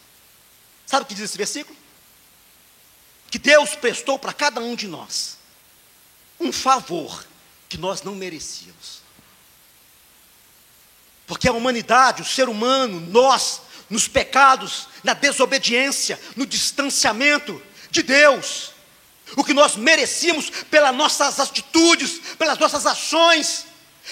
Sabe 0.87 1.03
o 1.03 1.05
que 1.05 1.13
diz 1.13 1.25
esse 1.25 1.37
versículo? 1.37 1.77
Que 3.29 3.37
Deus 3.37 3.75
prestou 3.75 4.17
para 4.17 4.33
cada 4.33 4.59
um 4.59 4.75
de 4.75 4.87
nós 4.87 5.37
um 6.39 6.51
favor 6.51 7.25
que 7.69 7.77
nós 7.77 8.01
não 8.01 8.15
merecíamos. 8.15 9.01
Porque 11.27 11.47
a 11.47 11.53
humanidade, 11.53 12.21
o 12.21 12.25
ser 12.25 12.49
humano, 12.49 12.99
nós, 12.99 13.61
nos 13.89 14.07
pecados, 14.07 14.87
na 15.03 15.13
desobediência, 15.13 16.19
no 16.35 16.45
distanciamento 16.45 17.61
de 17.89 18.03
Deus, 18.03 18.71
o 19.35 19.43
que 19.43 19.53
nós 19.53 19.75
merecíamos 19.75 20.49
pelas 20.49 20.95
nossas 20.95 21.39
atitudes, 21.39 22.19
pelas 22.37 22.59
nossas 22.59 22.85
ações, 22.85 23.65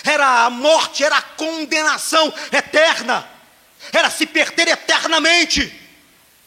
era 0.03 0.45
a 0.45 0.49
morte, 0.49 1.03
era 1.03 1.17
a 1.17 1.21
condenação 1.21 2.33
eterna, 2.51 3.29
era 3.91 4.09
se 4.09 4.25
perder 4.25 4.69
eternamente, 4.69 5.79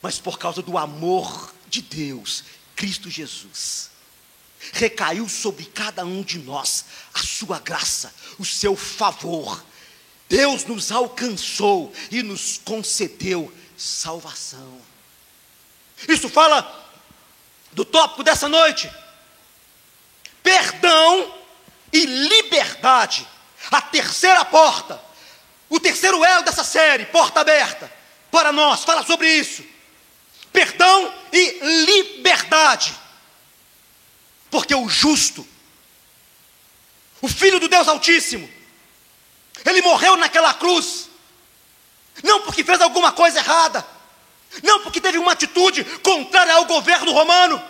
mas 0.02 0.18
por 0.18 0.38
causa 0.38 0.62
do 0.62 0.76
amor 0.76 1.54
de 1.68 1.82
Deus, 1.82 2.44
Cristo 2.74 3.08
Jesus, 3.10 3.90
recaiu 4.72 5.28
sobre 5.28 5.66
cada 5.66 6.04
um 6.04 6.22
de 6.22 6.38
nós 6.38 6.86
a 7.14 7.20
sua 7.20 7.60
graça, 7.60 8.12
o 8.38 8.44
seu 8.44 8.74
favor. 8.74 9.64
Deus 10.28 10.64
nos 10.64 10.90
alcançou 10.90 11.92
e 12.10 12.22
nos 12.22 12.60
concedeu 12.64 13.52
salvação. 13.76 14.80
Isso 16.08 16.28
fala 16.28 16.84
do 17.72 17.84
tópico 17.84 18.24
dessa 18.24 18.48
noite: 18.48 18.90
perdão 20.42 21.32
e 21.92 22.04
liberdade 22.04 23.26
a 23.70 23.80
terceira 23.80 24.44
porta, 24.44 25.00
o 25.68 25.80
terceiro 25.80 26.24
elo 26.24 26.44
dessa 26.44 26.64
série, 26.64 27.06
porta 27.06 27.40
aberta, 27.40 27.90
para 28.30 28.52
nós, 28.52 28.84
fala 28.84 29.04
sobre 29.04 29.28
isso. 29.28 29.64
Perdão 30.52 31.12
e 31.32 31.58
liberdade. 31.84 32.94
Porque 34.50 34.74
o 34.74 34.88
justo, 34.88 35.46
o 37.20 37.28
Filho 37.28 37.58
do 37.58 37.68
Deus 37.68 37.88
Altíssimo, 37.88 38.48
ele 39.64 39.82
morreu 39.82 40.16
naquela 40.16 40.54
cruz, 40.54 41.08
não 42.22 42.42
porque 42.42 42.62
fez 42.62 42.80
alguma 42.80 43.12
coisa 43.12 43.38
errada, 43.38 43.86
não 44.62 44.80
porque 44.82 45.00
teve 45.00 45.18
uma 45.18 45.32
atitude 45.32 45.84
contrária 46.00 46.54
ao 46.54 46.64
governo 46.64 47.12
romano, 47.12 47.62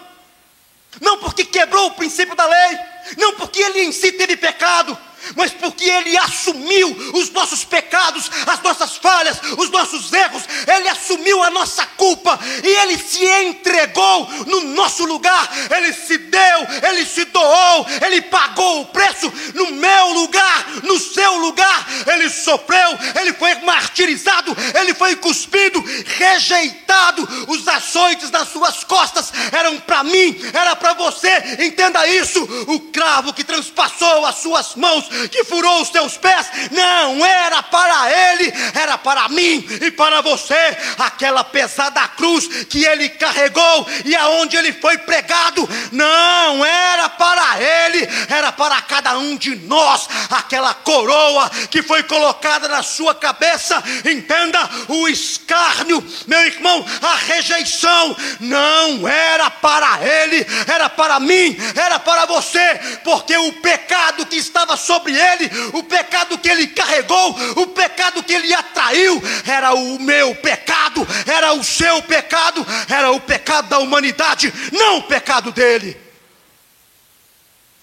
não 1.01 1.19
porque 1.19 1.45
quebrou 1.45 1.87
o 1.87 1.95
princípio 1.95 2.37
da 2.37 2.47
lei, 2.47 2.79
não 3.17 3.35
porque 3.35 3.61
ele 3.61 3.83
em 3.83 3.93
si 3.93 4.13
teve 4.13 4.37
pecado, 4.37 4.97
mas 5.35 5.53
porque 5.53 5.85
Ele 5.85 6.17
assumiu 6.19 6.89
os 7.15 7.31
nossos 7.31 7.65
pecados, 7.65 8.31
as 8.47 8.63
nossas 8.63 8.97
falhas, 8.97 9.39
os 9.59 9.71
nossos 9.71 10.13
erros, 10.13 10.43
Ele 10.67 10.89
assumiu 10.89 11.43
a 11.43 11.51
nossa 11.51 11.85
culpa 11.97 12.39
e 12.63 12.69
Ele 12.69 12.99
se 12.99 13.25
entregou 13.25 14.29
no 14.47 14.61
nosso 14.75 15.05
lugar, 15.05 15.51
Ele 15.71 15.93
se 15.93 16.19
deu, 16.19 16.67
Ele 16.89 17.05
se 17.05 17.25
doou, 17.27 17.87
Ele 18.05 18.23
pagou 18.23 18.83
o 18.83 18.87
preço 18.87 19.33
no 19.55 19.73
meu 19.73 20.13
lugar, 20.13 20.67
no 20.83 20.99
seu 20.99 21.37
lugar, 21.39 21.87
Ele 22.07 22.29
sofreu, 22.29 22.99
Ele 23.21 23.33
foi 23.33 23.55
martirizado, 23.57 24.57
Ele 24.79 24.95
foi 24.95 25.17
cuspido, 25.17 25.83
rejeitado, 26.19 27.47
os 27.49 27.67
açoites 27.67 28.31
nas 28.31 28.49
suas 28.49 28.85
costas 28.85 29.33
eram 29.53 29.79
para 29.79 30.05
mim, 30.05 30.39
era 30.53 30.77
para 30.77 30.95
você, 30.95 31.29
entenda 31.61 32.07
isso, 32.09 32.43
o 32.69 32.81
cravo 32.81 33.33
que 33.33 33.45
transpassou 33.45 34.25
as 34.27 34.37
suas 34.37 34.75
mãos 34.75 35.05
que 35.31 35.45
furou 35.45 35.83
os 35.83 35.91
teus 35.91 36.17
pés, 36.17 36.47
não 36.71 37.25
era 37.25 37.63
para 37.63 38.11
ele, 38.11 38.53
era 38.75 38.99
para 38.99 39.29
mim 39.29 39.67
e 39.81 39.91
para 39.91 40.21
você. 40.21 40.77
Aquela 40.99 41.45
pesada 41.45 42.07
cruz 42.09 42.47
que 42.67 42.85
ele 42.85 43.09
carregou 43.11 43.87
e 44.05 44.15
aonde 44.15 44.57
ele 44.57 44.73
foi 44.73 44.99
pregado, 44.99 45.69
não 45.93 46.65
era 46.65 47.09
para 47.09 47.61
ele, 47.61 48.09
era 48.29 48.53
para 48.53 48.81
cada 48.83 49.19
um 49.19 49.37
de 49.37 49.57
nós. 49.57 50.09
Aquela 50.31 50.75
coroa 50.75 51.51
que 51.71 51.83
foi 51.83 52.03
colocada 52.03 52.69
na 52.69 52.83
sua 52.83 53.15
cabeça, 53.15 53.83
entenda, 54.05 54.59
o 54.89 55.09
escárnio, 55.09 56.05
meu 56.27 56.41
irmão, 56.41 56.85
a 57.03 57.15
rejeição, 57.17 58.17
não 58.41 59.07
era 59.07 59.51
para 59.51 59.99
ele, 60.03 60.47
era 60.67 60.89
para 60.89 61.21
mim, 61.21 61.57
era 61.75 61.99
para 61.99 62.27
você, 62.27 62.81
porque 63.05 63.37
o 63.37 63.53
pecado 63.55 64.27
que 64.27 64.37
estava 64.37 64.77
sobre 64.77 65.06
ele, 65.15 65.51
o 65.75 65.83
pecado 65.83 66.39
que 66.39 66.49
ele 66.49 66.69
carregou, 66.69 67.37
o 67.57 67.67
pecado 67.69 68.23
que 68.23 68.33
ele 68.33 68.53
atraiu, 68.55 69.23
era 69.47 69.75
o 69.75 69.99
meu 69.99 70.35
pecado, 70.37 71.07
era 71.27 71.53
o 71.53 71.63
seu 71.63 72.03
pecado, 72.03 72.65
era 72.89 73.11
o 73.11 73.21
pecado 73.21 73.69
da 73.69 73.79
humanidade, 73.79 74.53
não 74.73 74.99
o 74.99 75.03
pecado 75.03 75.53
dele. 75.53 76.01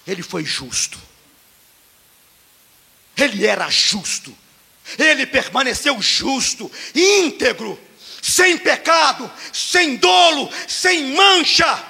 Ele 0.06 0.22
foi 0.22 0.44
justo. 0.44 0.98
Ele 3.16 3.46
era 3.46 3.70
justo. 3.70 4.36
Ele 4.98 5.26
permaneceu 5.26 6.00
justo, 6.02 6.70
íntegro, 6.94 7.80
sem 8.20 8.58
pecado, 8.58 9.30
sem 9.52 9.96
dolo, 9.96 10.50
sem 10.68 11.14
mancha. 11.14 11.82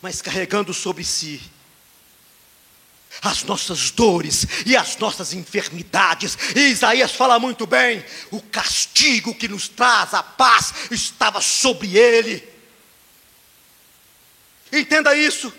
Mas 0.00 0.22
carregando 0.22 0.72
sobre 0.72 1.04
si 1.04 1.42
as 3.22 3.42
nossas 3.42 3.90
dores 3.90 4.46
e 4.64 4.76
as 4.76 4.96
nossas 4.96 5.32
enfermidades. 5.32 6.36
E 6.54 6.70
Isaías 6.70 7.12
fala 7.12 7.38
muito 7.38 7.66
bem: 7.66 8.04
o 8.30 8.40
castigo 8.40 9.34
que 9.34 9.48
nos 9.48 9.68
traz 9.68 10.14
a 10.14 10.22
paz 10.22 10.72
estava 10.90 11.40
sobre 11.40 11.96
ele. 11.96 12.48
Entenda 14.72 15.14
isso. 15.16 15.52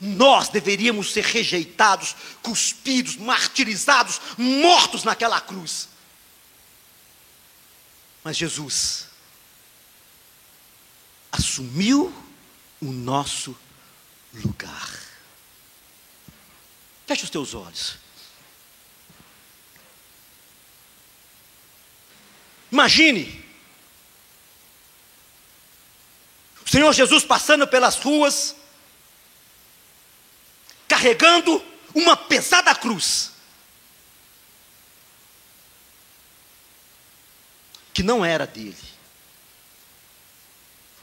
Nós 0.00 0.48
deveríamos 0.48 1.12
ser 1.12 1.24
rejeitados, 1.24 2.16
cuspidos, 2.42 3.16
martirizados, 3.16 4.20
mortos 4.36 5.04
naquela 5.04 5.40
cruz. 5.40 5.88
Mas 8.22 8.36
Jesus 8.36 9.06
assumiu 11.30 12.12
o 12.80 12.92
nosso 12.92 13.56
lugar. 14.34 14.90
Feche 17.06 17.24
os 17.24 17.30
teus 17.30 17.54
olhos. 17.54 17.96
Imagine 22.72 23.44
o 26.66 26.68
Senhor 26.68 26.92
Jesus 26.92 27.24
passando 27.24 27.68
pelas 27.68 27.96
ruas, 27.96 28.56
carregando 30.88 31.64
uma 31.94 32.16
pesada 32.16 32.74
cruz, 32.74 33.30
que 37.92 38.02
não 38.02 38.24
era 38.24 38.44
dele, 38.44 38.76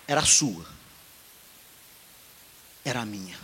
era 0.06 0.26
sua, 0.26 0.66
era 2.84 3.06
minha. 3.06 3.40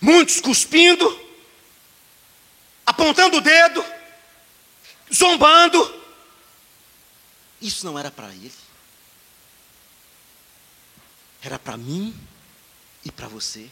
Muitos 0.00 0.40
cuspindo, 0.40 1.06
apontando 2.84 3.38
o 3.38 3.40
dedo, 3.40 3.84
zombando. 5.12 6.04
Isso 7.60 7.86
não 7.86 7.98
era 7.98 8.10
para 8.10 8.28
ele. 8.28 8.52
Era 11.42 11.58
para 11.58 11.76
mim 11.76 12.14
e 13.04 13.10
para 13.10 13.28
você. 13.28 13.70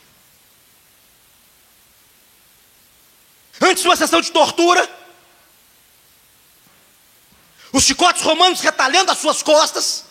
Antes 3.60 3.82
de 3.82 3.88
uma 3.88 3.96
sessão 3.96 4.20
de 4.20 4.32
tortura, 4.32 4.88
os 7.72 7.84
chicotes 7.84 8.22
romanos 8.22 8.60
retalhando 8.60 9.10
as 9.10 9.18
suas 9.18 9.42
costas, 9.42 10.04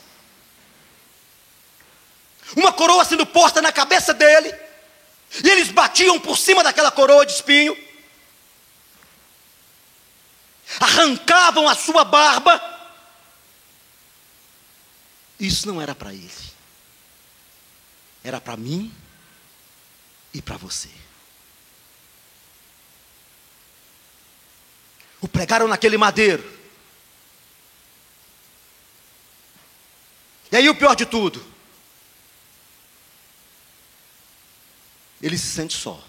uma 2.55 2.71
coroa 2.71 3.03
sendo 3.05 3.25
posta 3.25 3.61
na 3.61 3.71
cabeça 3.71 4.13
dele, 4.13 4.53
e 5.43 5.49
eles 5.49 5.69
batiam 5.69 6.19
por 6.19 6.37
cima 6.37 6.63
daquela 6.63 6.91
coroa 6.91 7.25
de 7.25 7.33
espinho, 7.33 7.75
arrancavam 10.79 11.67
a 11.67 11.75
sua 11.75 12.03
barba. 12.03 12.61
Isso 15.39 15.67
não 15.67 15.81
era 15.81 15.95
para 15.95 16.13
ele, 16.13 16.31
era 18.23 18.39
para 18.39 18.55
mim 18.55 18.93
e 20.33 20.41
para 20.41 20.57
você. 20.57 20.89
O 25.19 25.27
pregaram 25.27 25.67
naquele 25.67 25.97
madeiro. 25.97 26.43
E 30.51 30.57
aí 30.57 30.69
o 30.69 30.75
pior 30.75 30.95
de 30.95 31.05
tudo, 31.05 31.52
ele 35.23 35.37
se 35.37 35.47
sente 35.47 35.75
só. 35.75 36.03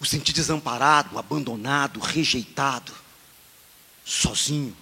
O 0.00 0.06
sentir 0.06 0.32
desamparado, 0.32 1.18
abandonado, 1.18 2.00
rejeitado, 2.00 2.94
sozinho 4.04 4.76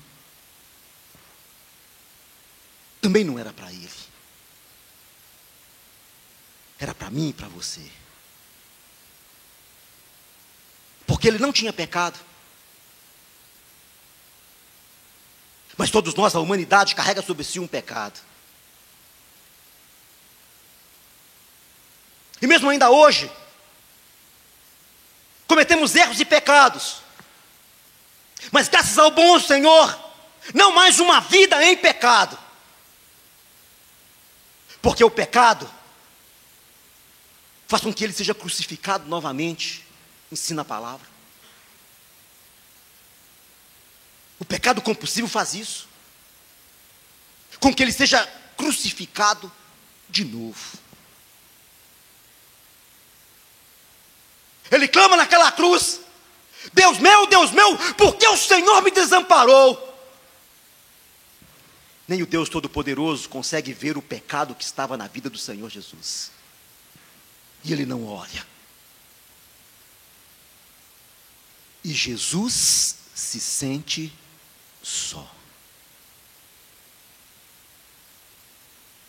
também 3.06 3.22
não 3.22 3.38
era 3.38 3.52
para 3.52 3.72
ele. 3.72 3.88
Era 6.78 6.94
para 6.94 7.08
mim 7.08 7.28
e 7.28 7.32
para 7.32 7.46
você. 7.48 7.88
Porque 11.06 11.28
ele 11.28 11.38
não 11.38 11.52
tinha 11.52 11.72
pecado. 11.72 12.18
Mas 15.76 15.90
todos 15.90 16.14
nós, 16.14 16.34
a 16.34 16.40
humanidade, 16.40 16.96
carrega 16.96 17.22
sobre 17.22 17.44
si 17.44 17.60
um 17.60 17.66
pecado. 17.66 18.18
E 22.40 22.46
mesmo 22.46 22.68
ainda 22.68 22.90
hoje, 22.90 23.30
cometemos 25.46 25.94
erros 25.94 26.20
e 26.20 26.24
pecados. 26.24 26.98
Mas 28.52 28.68
graças 28.68 28.98
ao 28.98 29.10
bom 29.10 29.40
Senhor, 29.40 29.98
não 30.54 30.72
mais 30.72 30.98
uma 31.00 31.20
vida 31.20 31.64
em 31.64 31.76
pecado. 31.76 32.38
Porque 34.82 35.02
o 35.02 35.10
pecado 35.10 35.68
faz 37.66 37.82
com 37.82 37.92
que 37.92 38.04
ele 38.04 38.12
seja 38.12 38.34
crucificado 38.34 39.08
novamente, 39.08 39.84
ensina 40.30 40.62
a 40.62 40.64
palavra. 40.64 41.06
O 44.38 44.44
pecado 44.44 44.82
compulsivo 44.82 45.26
faz 45.26 45.54
isso, 45.54 45.88
com 47.58 47.74
que 47.74 47.82
ele 47.82 47.92
seja 47.92 48.24
crucificado 48.56 49.50
de 50.08 50.24
novo. 50.24 50.78
Ele 54.70 54.88
clama 54.88 55.16
naquela 55.16 55.50
cruz: 55.52 56.00
Deus 56.72 56.98
meu, 56.98 57.26
Deus 57.26 57.50
meu, 57.50 57.76
por 57.94 58.16
que 58.16 58.26
o 58.28 58.36
Senhor 58.36 58.82
me 58.82 58.90
desamparou? 58.90 59.86
Nem 62.08 62.22
o 62.22 62.26
Deus 62.26 62.48
Todo-Poderoso 62.48 63.28
consegue 63.28 63.72
ver 63.72 63.96
o 63.96 64.02
pecado 64.02 64.54
que 64.54 64.64
estava 64.64 64.96
na 64.96 65.08
vida 65.08 65.28
do 65.28 65.38
Senhor 65.38 65.68
Jesus. 65.68 66.30
E 67.64 67.72
ele 67.72 67.84
não 67.84 68.06
olha. 68.06 68.46
E 71.82 71.92
Jesus 71.92 72.96
se 73.14 73.40
sente 73.40 74.12
só. 74.82 75.28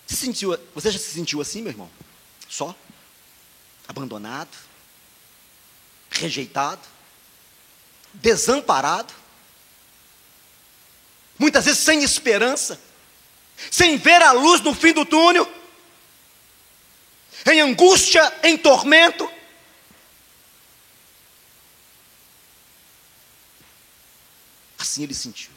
Você, 0.08 0.16
sentiu, 0.16 0.58
você 0.74 0.90
já 0.90 0.98
se 0.98 1.12
sentiu 1.12 1.42
assim, 1.42 1.62
meu 1.62 1.72
irmão? 1.72 1.90
Só? 2.50 2.76
Abandonado? 3.88 4.56
Rejeitado? 6.20 6.82
Desamparado? 8.14 9.14
Muitas 11.40 11.66
vezes 11.66 11.80
sem 11.80 12.04
esperança? 12.04 12.80
sem 13.72 13.98
ver 13.98 14.22
a 14.22 14.32
luz 14.32 14.62
no 14.62 14.74
fim 14.74 14.94
do 14.94 15.06
túnel, 15.06 15.52
em 17.46 17.62
angústia, 17.62 18.22
em 18.44 18.58
tormento. 18.58 19.30
Assim 24.78 25.04
ele 25.04 25.14
sentiu. 25.14 25.52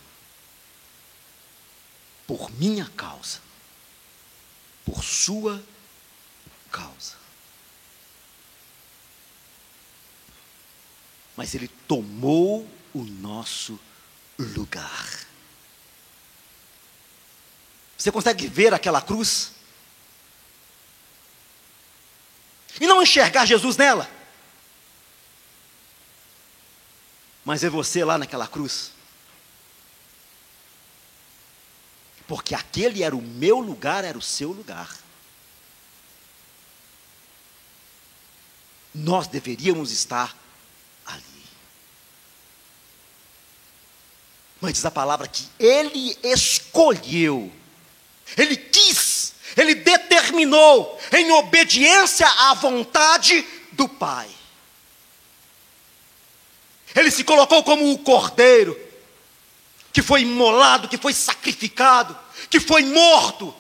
Por 2.26 2.50
minha 2.52 2.88
causa, 2.96 3.40
por 4.84 5.02
sua 5.04 5.62
causa. 6.70 7.19
Mas 11.40 11.54
ele 11.54 11.68
tomou 11.88 12.70
o 12.92 13.02
nosso 13.02 13.80
lugar. 14.38 15.26
Você 17.96 18.12
consegue 18.12 18.46
ver 18.46 18.74
aquela 18.74 19.00
cruz? 19.00 19.52
E 22.78 22.86
não 22.86 23.02
enxergar 23.02 23.46
Jesus 23.46 23.78
nela? 23.78 24.06
Mas 27.42 27.64
é 27.64 27.70
você 27.70 28.04
lá 28.04 28.18
naquela 28.18 28.46
cruz? 28.46 28.92
Porque 32.28 32.54
aquele 32.54 33.02
era 33.02 33.16
o 33.16 33.22
meu 33.22 33.60
lugar, 33.60 34.04
era 34.04 34.18
o 34.18 34.22
seu 34.22 34.52
lugar. 34.52 34.94
Nós 38.94 39.26
deveríamos 39.26 39.90
estar 39.90 40.38
ali. 41.06 41.24
Mas 44.60 44.74
diz 44.74 44.84
a 44.84 44.90
palavra 44.90 45.26
que 45.26 45.48
ele 45.58 46.16
escolheu, 46.22 47.50
ele 48.36 48.56
quis, 48.56 49.32
ele 49.56 49.74
determinou, 49.74 51.00
em 51.12 51.30
obediência 51.32 52.26
à 52.26 52.54
vontade 52.54 53.44
do 53.72 53.88
Pai. 53.88 54.28
Ele 56.94 57.10
se 57.10 57.24
colocou 57.24 57.62
como 57.62 57.90
o 57.90 57.98
cordeiro, 57.98 58.78
que 59.92 60.02
foi 60.02 60.22
imolado, 60.22 60.88
que 60.88 60.98
foi 60.98 61.14
sacrificado, 61.14 62.16
que 62.50 62.60
foi 62.60 62.84
morto. 62.84 63.54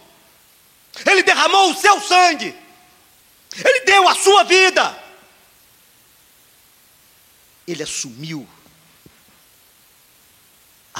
Ele 1.06 1.22
derramou 1.22 1.70
o 1.70 1.76
seu 1.76 2.00
sangue, 2.00 2.54
ele 3.64 3.80
deu 3.80 4.08
a 4.08 4.14
sua 4.14 4.44
vida. 4.44 4.98
Ele 7.66 7.82
assumiu 7.82 8.48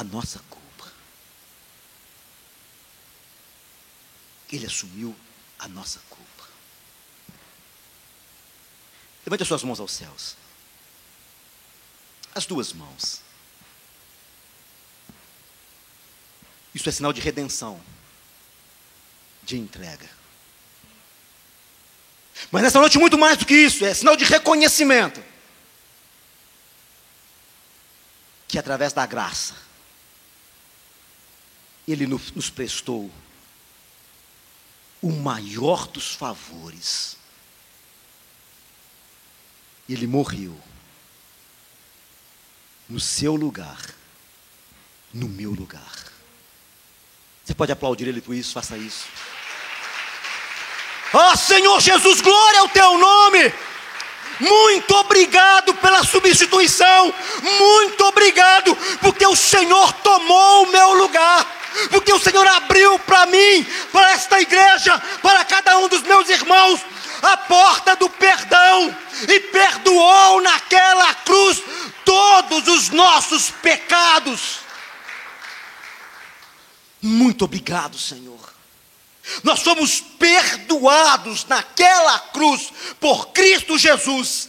a 0.00 0.04
nossa 0.04 0.38
culpa. 0.48 0.90
Ele 4.50 4.64
assumiu 4.64 5.14
a 5.58 5.68
nossa 5.68 6.00
culpa. 6.08 6.48
Levante 9.26 9.42
as 9.42 9.48
suas 9.48 9.62
mãos 9.62 9.78
aos 9.78 9.92
céus. 9.92 10.36
As 12.34 12.46
duas 12.46 12.72
mãos. 12.72 13.20
Isso 16.74 16.88
é 16.88 16.92
sinal 16.92 17.12
de 17.12 17.20
redenção, 17.20 17.78
de 19.42 19.58
entrega. 19.58 20.08
Mas 22.50 22.62
nessa 22.62 22.80
noite, 22.80 22.98
muito 22.98 23.18
mais 23.18 23.36
do 23.36 23.44
que 23.44 23.54
isso, 23.54 23.84
é 23.84 23.92
sinal 23.92 24.16
de 24.16 24.24
reconhecimento. 24.24 25.22
Que 28.48 28.58
através 28.58 28.94
da 28.94 29.04
graça, 29.04 29.68
Ele 31.92 32.06
nos 32.06 32.50
prestou 32.50 33.10
o 35.02 35.10
maior 35.10 35.86
dos 35.86 36.14
favores. 36.14 37.16
Ele 39.88 40.06
morreu 40.06 40.58
no 42.88 43.00
seu 43.00 43.34
lugar, 43.34 43.78
no 45.12 45.28
meu 45.28 45.52
lugar. 45.52 45.92
Você 47.44 47.54
pode 47.54 47.72
aplaudir 47.72 48.06
Ele 48.08 48.20
por 48.20 48.34
isso, 48.34 48.52
faça 48.52 48.76
isso. 48.76 49.06
Ó 51.12 51.32
oh, 51.32 51.36
Senhor 51.36 51.80
Jesus, 51.80 52.20
glória 52.20 52.60
ao 52.60 52.68
Teu 52.68 52.98
nome. 52.98 53.52
Muito 54.38 54.94
obrigado 54.94 55.74
pela 55.74 56.04
substituição. 56.04 57.12
Muito 57.42 58.04
obrigado, 58.04 58.76
porque 59.00 59.26
o 59.26 59.36
Senhor 59.36 59.92
tomou 59.94 60.64
o 60.64 60.72
meu 60.72 60.94
lugar. 60.94 61.59
Porque 61.90 62.12
o 62.12 62.18
Senhor 62.18 62.46
abriu 62.46 62.98
para 63.00 63.26
mim, 63.26 63.66
para 63.92 64.12
esta 64.12 64.40
igreja, 64.40 64.98
para 65.22 65.44
cada 65.44 65.78
um 65.78 65.88
dos 65.88 66.02
meus 66.02 66.28
irmãos, 66.28 66.80
a 67.22 67.36
porta 67.36 67.96
do 67.96 68.08
perdão 68.08 68.96
e 69.28 69.40
perdoou 69.40 70.40
naquela 70.40 71.14
cruz 71.14 71.62
todos 72.04 72.66
os 72.68 72.90
nossos 72.90 73.50
pecados. 73.50 74.60
Muito 77.00 77.44
obrigado, 77.44 77.98
Senhor. 77.98 78.38
Nós 79.42 79.60
somos 79.60 80.00
perdoados 80.00 81.44
naquela 81.46 82.18
cruz 82.18 82.72
por 82.98 83.28
Cristo 83.28 83.78
Jesus. 83.78 84.48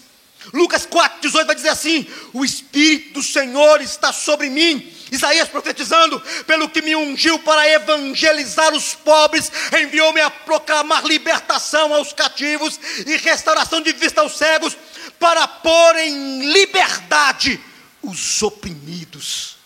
Lucas 0.54 0.88
4,18 0.88 1.46
vai 1.46 1.56
dizer 1.56 1.70
assim: 1.70 2.08
O 2.34 2.44
Espírito 2.44 3.14
do 3.14 3.24
Senhor 3.24 3.82
está 3.82 4.12
sobre 4.12 4.50
mim. 4.50 4.92
Isaías 5.12 5.48
profetizando, 5.50 6.20
pelo 6.46 6.70
que 6.70 6.82
me 6.82 6.96
ungiu 6.96 7.38
para 7.40 7.68
evangelizar 7.70 8.74
os 8.74 8.96
pobres, 8.96 9.52
enviou-me 9.82 10.22
a 10.22 10.30
proclamar 10.30 11.06
libertação 11.06 11.94
aos 11.94 12.14
cativos 12.14 12.80
e 13.06 13.18
restauração 13.18 13.82
de 13.82 13.92
vista 13.94 14.22
aos 14.22 14.38
cegos, 14.38 14.76
para 15.20 15.48
pôr 15.48 15.96
em 15.98 16.52
liberdade 16.52 17.60
os 18.02 18.42
oprimidos. 18.42 19.58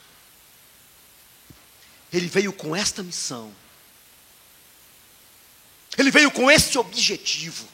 Ele 2.12 2.28
veio 2.28 2.52
com 2.52 2.76
esta 2.76 3.04
missão. 3.04 3.54
Ele 5.98 6.12
veio 6.12 6.32
com 6.32 6.50
esse 6.52 6.78
objetivo. 6.78 7.68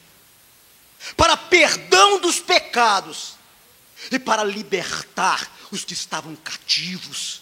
Para 1.16 1.36
perdão 1.36 2.20
dos 2.20 2.38
pecados 2.40 3.34
e 4.10 4.18
para 4.18 4.44
libertar 4.44 5.50
os 5.70 5.84
que 5.84 5.92
estavam 5.94 6.34
cativos 6.36 7.41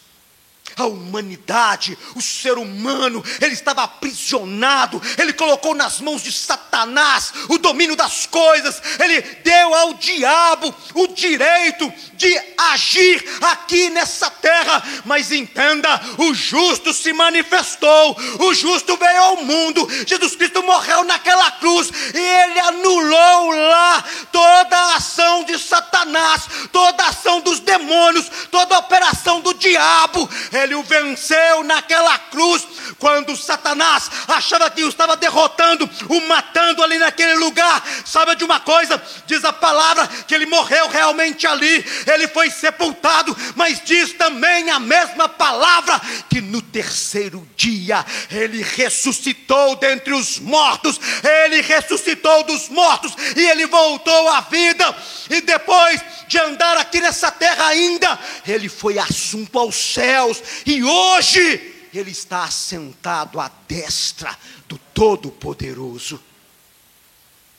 a 0.81 0.87
humanidade, 0.87 1.97
o 2.15 2.21
ser 2.21 2.59
humano, 2.59 3.23
ele 3.41 3.55
estava 3.55 3.83
aprisionado, 3.83 5.01
ele 5.19 5.33
colocou 5.33 5.75
nas 5.75 6.01
mãos 6.01 6.23
de 6.23 6.33
Satanás 6.33 7.33
o 7.49 7.59
domínio 7.59 7.97
das 7.97 8.27
coisas, 8.27 8.81
ele 8.99 9.21
deu 9.21 9.75
ao 9.75 9.95
diabo 9.95 10.75
o 10.95 11.07
direito 11.09 11.93
de 12.15 12.41
agir 12.57 13.25
aqui 13.41 13.91
nessa 13.91 14.31
terra. 14.31 14.83
Mas 15.05 15.33
entenda: 15.33 16.01
o 16.19 16.35
justo 16.35 16.93
se 16.93 17.13
manifestou, 17.13 18.17
o 18.41 18.55
justo 18.55 18.97
veio 18.97 19.23
ao 19.23 19.45
mundo, 19.45 19.89
Jesus 20.07 20.37
Cristo 20.37 20.63
morreu 20.63 21.05
naquela 21.05 21.51
cruz 21.53 21.91
e 22.15 22.19
ele 22.19 22.61
anulou 22.61 23.51
lá 23.51 24.05
toda 24.31 24.77
a 24.77 24.97
ação 24.97 25.45
de 25.45 25.59
Satanás, 25.59 26.43
toda 26.73 27.05
a 27.05 27.09
ação 27.09 27.41
dos 27.41 27.61
demônios, 27.61 28.31
toda 28.51 28.77
a 28.77 28.79
operação 28.81 29.41
do 29.41 29.55
diabo. 29.55 30.29
Ele 30.71 30.77
o 30.77 30.85
venceu 30.85 31.65
naquela 31.65 32.17
cruz, 32.17 32.65
quando 32.97 33.37
Satanás 33.37 34.09
achava 34.29 34.71
que 34.71 34.85
o 34.85 34.89
estava 34.89 35.17
derrotando, 35.17 35.91
o 36.09 36.21
matando 36.29 36.81
ali 36.85 36.97
naquele 36.97 37.35
lugar. 37.35 37.83
Sabe 38.05 38.37
de 38.37 38.45
uma 38.45 38.61
coisa? 38.61 39.03
Diz 39.27 39.45
a 39.45 39.53
palavra 39.53 40.07
que 40.07 40.33
ele 40.33 40.47
morreu 40.47 40.89
realmente 40.89 41.45
ali, 41.45 41.85
ele 42.07 42.29
foi 42.29 42.51
sepultado, 42.51 43.37
mas 43.57 43.83
diz 43.85 44.13
também 44.13 44.71
a 44.71 44.79
mesma 44.79 45.29
palavra 45.29 46.01
que 46.31 46.41
no 46.41 46.63
terceiro 46.63 47.45
dia 47.57 48.07
ele 48.31 48.63
ressuscitou 48.63 49.75
dentre 49.75 50.15
os 50.15 50.39
mortos, 50.39 51.01
ele 51.49 51.63
ressuscitou 51.63 52.45
dos 52.45 52.69
mortos 52.69 53.13
e 53.37 53.45
ele 53.45 53.67
voltou 53.67 54.29
à 54.29 54.43
vida, 54.43 54.97
e 55.29 55.41
depois 55.41 56.01
de 56.29 56.39
andar 56.39 56.77
aqui 56.77 57.01
nessa 57.01 57.29
terra 57.33 57.67
ainda, 57.67 58.17
ele 58.47 58.69
foi 58.69 59.01
assunto 59.01 59.59
aos 59.59 59.75
céus, 59.75 60.41
e 60.67 60.83
hoje 60.83 61.89
ele 61.93 62.11
está 62.11 62.45
assentado 62.45 63.41
à 63.41 63.49
destra 63.67 64.39
do 64.69 64.79
Todo-Poderoso. 64.79 66.23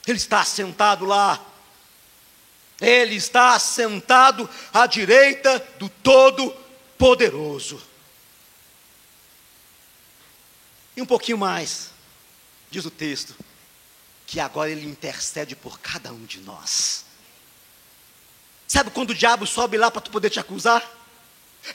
Ele 0.07 0.17
está 0.17 0.41
assentado 0.41 1.05
lá. 1.05 1.39
Ele 2.79 3.15
está 3.15 3.53
assentado 3.53 4.49
à 4.73 4.87
direita 4.87 5.59
do 5.77 5.89
Todo-Poderoso. 5.89 7.81
E 10.95 11.01
um 11.01 11.05
pouquinho 11.05 11.37
mais, 11.37 11.91
diz 12.69 12.85
o 12.85 12.91
texto, 12.91 13.35
que 14.25 14.39
agora 14.39 14.69
ele 14.71 14.87
intercede 14.87 15.55
por 15.55 15.79
cada 15.79 16.11
um 16.11 16.25
de 16.25 16.39
nós. 16.39 17.05
Sabe 18.67 18.89
quando 18.91 19.09
o 19.11 19.15
diabo 19.15 19.45
sobe 19.45 19.77
lá 19.77 19.91
para 19.91 20.01
tu 20.01 20.09
poder 20.09 20.29
te 20.29 20.39
acusar? 20.39 20.81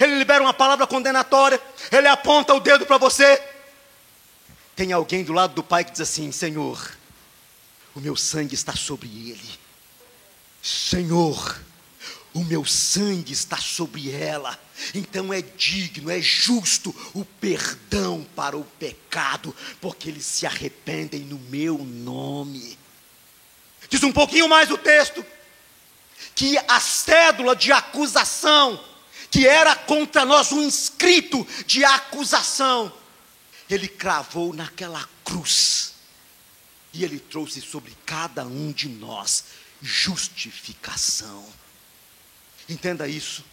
Ele 0.00 0.18
libera 0.18 0.42
uma 0.42 0.54
palavra 0.54 0.86
condenatória, 0.86 1.60
ele 1.92 2.08
aponta 2.08 2.52
o 2.54 2.60
dedo 2.60 2.84
para 2.84 2.98
você. 2.98 3.42
Tem 4.74 4.92
alguém 4.92 5.24
do 5.24 5.32
lado 5.32 5.54
do 5.54 5.62
pai 5.62 5.84
que 5.84 5.92
diz 5.92 6.00
assim: 6.00 6.30
Senhor, 6.32 6.96
o 7.94 8.00
meu 8.00 8.16
sangue 8.16 8.54
está 8.54 8.74
sobre 8.74 9.08
ele. 9.08 9.58
Senhor, 10.62 11.60
o 12.34 12.44
meu 12.44 12.64
sangue 12.64 13.32
está 13.32 13.56
sobre 13.56 14.10
ela. 14.10 14.58
Então 14.94 15.32
é 15.32 15.40
digno, 15.40 16.10
é 16.10 16.20
justo 16.20 16.94
o 17.14 17.24
perdão 17.24 18.26
para 18.36 18.56
o 18.56 18.64
pecado, 18.64 19.56
porque 19.80 20.10
eles 20.10 20.26
se 20.26 20.44
arrependem 20.44 21.20
no 21.20 21.38
meu 21.38 21.78
nome. 21.78 22.76
Diz 23.88 24.02
um 24.02 24.12
pouquinho 24.12 24.48
mais 24.48 24.70
o 24.70 24.76
texto 24.76 25.24
que 26.34 26.58
a 26.68 26.80
cédula 26.80 27.56
de 27.56 27.72
acusação 27.72 28.78
que 29.30 29.46
era 29.46 29.74
contra 29.74 30.24
nós 30.24 30.52
um 30.52 30.62
inscrito 30.62 31.46
de 31.66 31.84
acusação, 31.84 32.92
ele 33.68 33.88
cravou 33.88 34.52
naquela 34.52 35.08
cruz. 35.24 35.94
E 36.92 37.04
ele 37.04 37.18
trouxe 37.18 37.60
sobre 37.60 37.94
cada 38.06 38.44
um 38.44 38.72
de 38.72 38.88
nós 38.88 39.44
justificação. 39.82 41.44
Entenda 42.68 43.06
isso. 43.06 43.44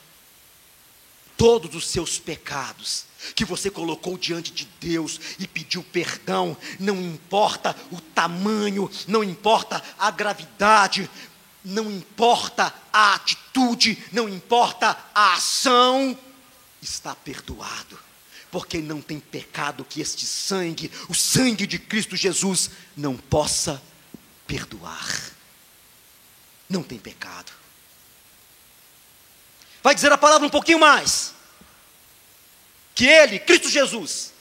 Todos 1.36 1.75
os 1.75 1.88
seus 1.88 2.19
pecados 2.19 3.05
que 3.36 3.43
você 3.43 3.69
colocou 3.69 4.17
diante 4.17 4.51
de 4.51 4.65
Deus 4.79 5.19
e 5.39 5.47
pediu 5.47 5.83
perdão, 5.83 6.55
não 6.79 7.01
importa 7.01 7.75
o 7.91 7.99
tamanho, 7.99 8.89
não 9.07 9.23
importa 9.23 9.83
a 9.97 10.12
gravidade, 10.12 11.09
não 11.63 11.89
importa 11.89 12.73
a 12.91 13.15
atitude, 13.15 14.04
não 14.12 14.28
importa 14.28 14.97
a 15.13 15.34
ação, 15.34 16.17
está 16.82 17.15
perdoado, 17.15 17.97
porque 18.52 18.80
não 18.80 19.02
tem 19.02 19.19
pecado 19.19 19.86
que 19.86 20.02
este 20.02 20.26
sangue, 20.26 20.91
o 21.08 21.13
sangue 21.13 21.65
de 21.65 21.80
Cristo 21.80 22.15
Jesus, 22.15 22.69
não 22.95 23.15
possa 23.15 23.82
perdoar. 24.45 25.32
Não 26.69 26.84
tem 26.84 26.99
pecado. 26.99 27.52
Vai 29.82 29.93
dizer 29.95 30.12
a 30.12 30.17
palavra 30.17 30.47
um 30.47 30.52
pouquinho 30.52 30.80
mais. 30.80 31.34
Que 32.95 33.06
Ele, 33.06 33.39
Cristo 33.39 33.69
Jesus, 33.69 34.34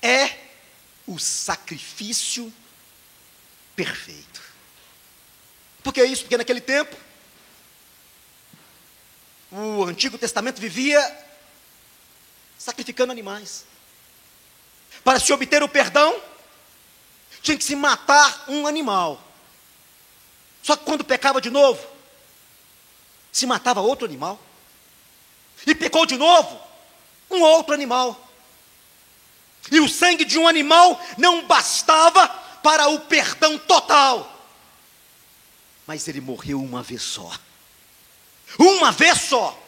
é 0.00 0.38
o 1.06 1.18
sacrifício 1.18 2.52
perfeito. 3.76 4.31
Por 5.82 5.92
que 5.92 6.04
isso? 6.04 6.22
Porque 6.22 6.36
naquele 6.36 6.60
tempo, 6.60 6.96
o 9.50 9.84
Antigo 9.84 10.16
Testamento 10.16 10.60
vivia 10.60 11.00
sacrificando 12.58 13.12
animais. 13.12 13.64
Para 15.02 15.18
se 15.18 15.32
obter 15.32 15.62
o 15.62 15.68
perdão, 15.68 16.20
tinha 17.42 17.58
que 17.58 17.64
se 17.64 17.74
matar 17.74 18.44
um 18.48 18.66
animal. 18.66 19.20
Só 20.62 20.76
que 20.76 20.84
quando 20.84 21.04
pecava 21.04 21.40
de 21.40 21.50
novo, 21.50 21.84
se 23.32 23.46
matava 23.46 23.80
outro 23.80 24.06
animal. 24.06 24.38
E 25.66 25.74
pecou 25.74 26.06
de 26.06 26.16
novo, 26.16 26.60
um 27.30 27.42
outro 27.42 27.74
animal. 27.74 28.28
E 29.70 29.80
o 29.80 29.88
sangue 29.88 30.24
de 30.24 30.38
um 30.38 30.46
animal 30.46 31.00
não 31.18 31.46
bastava 31.46 32.28
para 32.62 32.88
o 32.88 33.00
perdão 33.00 33.58
total 33.58 34.32
mas 35.86 36.06
ele 36.08 36.20
morreu 36.20 36.62
uma 36.62 36.82
vez 36.82 37.02
só. 37.02 37.30
Uma 38.58 38.92
vez 38.92 39.20
só. 39.22 39.58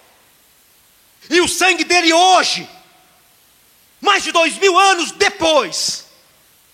E 1.28 1.40
o 1.40 1.48
sangue 1.48 1.84
dele 1.84 2.12
hoje, 2.12 2.68
mais 4.00 4.22
de 4.22 4.32
dois 4.32 4.58
mil 4.58 4.78
anos 4.78 5.12
depois, 5.12 6.06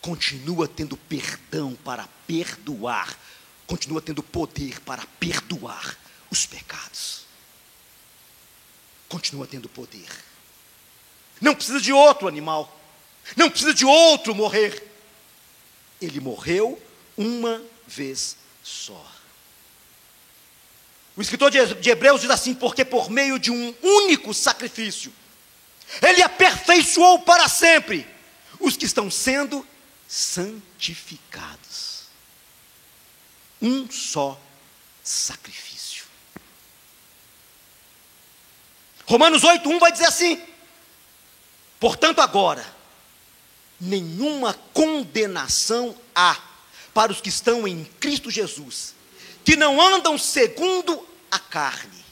continua 0.01 0.67
tendo 0.67 0.97
perdão 0.97 1.75
para 1.85 2.09
perdoar, 2.27 3.17
continua 3.67 4.03
tendo 4.03 4.23
poder 4.23 4.81
para 4.81 5.07
perdoar 5.19 5.97
os 6.31 6.47
pecados. 6.47 7.27
Continua 9.09 9.47
tendo 9.47 9.69
poder. 9.69 10.09
Não 11.41 11.55
precisa 11.55 11.81
de 11.81 11.93
outro 11.93 12.29
animal, 12.29 12.81
não 13.37 13.49
precisa 13.49 13.73
de 13.73 13.85
outro 13.85 14.35
morrer. 14.35 14.87
Ele 16.01 16.21
morreu 16.21 16.81
uma 17.17 17.63
vez 17.87 18.37
só. 18.63 19.20
O 21.17 21.23
escritor 21.23 21.51
de 21.51 21.91
Hebreus 21.91 22.21
diz 22.21 22.31
assim: 22.31 22.55
porque 22.55 22.85
por 22.85 23.11
meio 23.11 23.39
de 23.39 23.51
um 23.51 23.75
único 23.83 24.33
sacrifício, 24.33 25.13
ele 26.03 26.23
aperfeiçoou 26.23 27.21
para 27.21 27.49
sempre 27.49 28.07
os 28.59 28.77
que 28.77 28.85
estão 28.85 29.11
sendo 29.11 29.67
santificados. 30.09 32.05
Um 33.61 33.91
só 33.91 34.41
sacrifício. 35.03 36.05
Romanos 39.07 39.43
8:1 39.43 39.79
vai 39.81 39.91
dizer 39.91 40.07
assim: 40.07 40.41
Portanto, 41.81 42.21
agora, 42.21 42.65
nenhuma 43.81 44.55
condenação 44.73 45.99
há 46.15 46.41
para 46.95 47.11
os 47.11 47.21
que 47.21 47.29
estão 47.29 47.67
em 47.67 47.85
Cristo 47.99 48.31
Jesus, 48.31 48.95
que 49.45 49.57
não 49.57 49.81
andam 49.81 50.19
segundo 50.19 51.07
a 51.31 51.39
carne, 51.39 52.05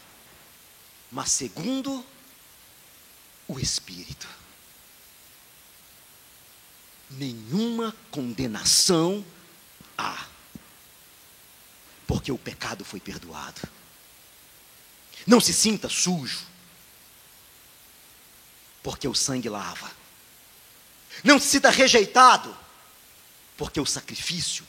mas 1.11 1.31
segundo 1.31 2.05
o 3.47 3.59
Espírito. 3.59 4.29
Nenhuma 7.11 7.97
condenação 8.11 9.25
há, 9.97 10.27
porque 12.07 12.31
o 12.31 12.39
pecado 12.39 12.85
foi 12.85 13.01
perdoado. 13.01 13.63
Não 15.27 15.41
se 15.41 15.53
sinta 15.53 15.89
sujo, 15.89 16.47
porque 18.83 19.09
o 19.09 19.15
sangue 19.15 19.49
lava. 19.49 19.91
Não 21.25 21.39
se 21.39 21.49
sinta 21.49 21.71
rejeitado, 21.71 22.57
porque 23.57 23.81
o 23.81 23.87
sacrifício 23.87 24.67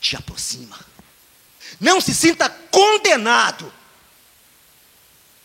te 0.00 0.16
aproxima. 0.16 0.78
Não 1.80 2.00
se 2.00 2.14
sinta 2.14 2.48
condenado, 2.48 3.72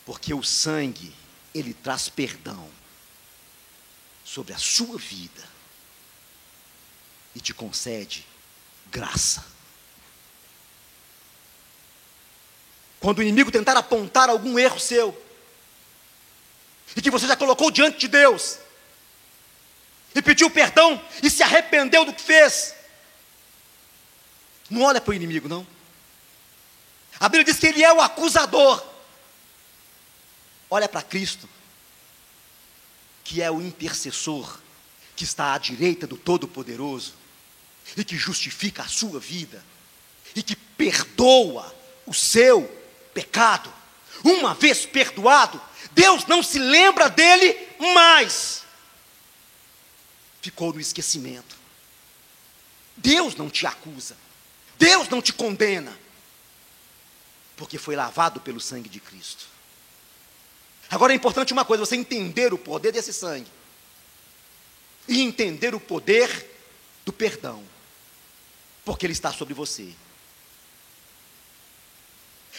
porque 0.05 0.33
o 0.33 0.43
sangue, 0.43 1.13
ele 1.53 1.73
traz 1.73 2.09
perdão 2.09 2.69
sobre 4.23 4.53
a 4.53 4.57
sua 4.57 4.97
vida 4.97 5.43
e 7.35 7.39
te 7.39 7.53
concede 7.53 8.25
graça. 8.89 9.45
Quando 12.99 13.19
o 13.19 13.21
inimigo 13.21 13.51
tentar 13.51 13.75
apontar 13.75 14.29
algum 14.29 14.57
erro 14.57 14.79
seu, 14.79 15.21
e 16.95 17.01
que 17.01 17.11
você 17.11 17.27
já 17.27 17.35
colocou 17.35 17.69
diante 17.71 17.99
de 17.99 18.07
Deus, 18.07 18.59
e 20.15 20.21
pediu 20.21 20.49
perdão 20.49 21.03
e 21.21 21.29
se 21.29 21.43
arrependeu 21.43 22.05
do 22.05 22.13
que 22.13 22.21
fez, 22.21 22.75
não 24.69 24.83
olha 24.83 25.01
para 25.01 25.11
o 25.11 25.13
inimigo, 25.13 25.49
não. 25.49 25.67
A 27.23 27.29
Bíblia 27.29 27.45
diz 27.45 27.57
que 27.57 27.67
ele 27.67 27.81
é 27.81 27.93
o 27.93 28.01
acusador. 28.01 28.85
Olha 30.69 30.89
para 30.89 31.01
Cristo, 31.01 31.47
que 33.23 33.41
é 33.41 33.49
o 33.49 33.61
intercessor, 33.61 34.59
que 35.15 35.23
está 35.23 35.53
à 35.53 35.57
direita 35.57 36.05
do 36.05 36.17
Todo-Poderoso, 36.17 37.13
e 37.95 38.03
que 38.03 38.17
justifica 38.17 38.83
a 38.83 38.89
sua 38.89 39.21
vida, 39.21 39.63
e 40.35 40.43
que 40.43 40.53
perdoa 40.53 41.73
o 42.05 42.13
seu 42.13 42.63
pecado. 43.13 43.73
Uma 44.21 44.53
vez 44.53 44.85
perdoado, 44.85 45.61
Deus 45.93 46.25
não 46.25 46.43
se 46.43 46.59
lembra 46.59 47.09
dele 47.09 47.57
mais. 47.79 48.65
Ficou 50.41 50.73
no 50.73 50.81
esquecimento. 50.81 51.55
Deus 52.97 53.33
não 53.33 53.49
te 53.49 53.65
acusa. 53.65 54.17
Deus 54.77 55.07
não 55.07 55.21
te 55.21 55.31
condena 55.31 56.02
porque 57.63 57.77
foi 57.77 57.95
lavado 57.95 58.41
pelo 58.41 58.59
sangue 58.59 58.89
de 58.89 58.99
Cristo. 58.99 59.45
Agora 60.89 61.13
é 61.13 61.15
importante 61.15 61.53
uma 61.53 61.63
coisa: 61.63 61.85
você 61.85 61.95
entender 61.95 62.53
o 62.53 62.57
poder 62.57 62.91
desse 62.91 63.13
sangue 63.13 63.49
e 65.07 65.21
entender 65.21 65.73
o 65.73 65.79
poder 65.79 66.45
do 67.05 67.13
perdão, 67.13 67.63
porque 68.83 69.05
ele 69.05 69.13
está 69.13 69.31
sobre 69.31 69.53
você. 69.53 69.93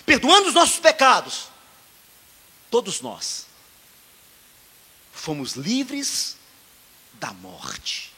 Perdoando 0.06 0.48
os 0.48 0.54
nossos 0.54 0.78
pecados, 0.78 1.48
todos 2.70 3.02
nós 3.02 3.44
fomos 5.12 5.52
livres 5.52 6.38
da 7.12 7.30
morte. 7.34 8.13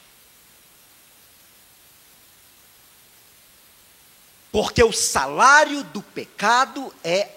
Porque 4.57 4.83
o 4.83 4.91
salário 4.91 5.83
do 5.83 6.01
pecado 6.01 6.91
é 7.03 7.29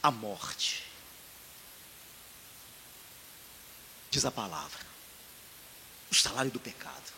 a 0.00 0.08
morte. 0.08 0.84
Diz 4.08 4.24
a 4.24 4.30
palavra. 4.30 4.78
O 6.12 6.14
salário 6.14 6.52
do 6.52 6.60
pecado. 6.60 7.12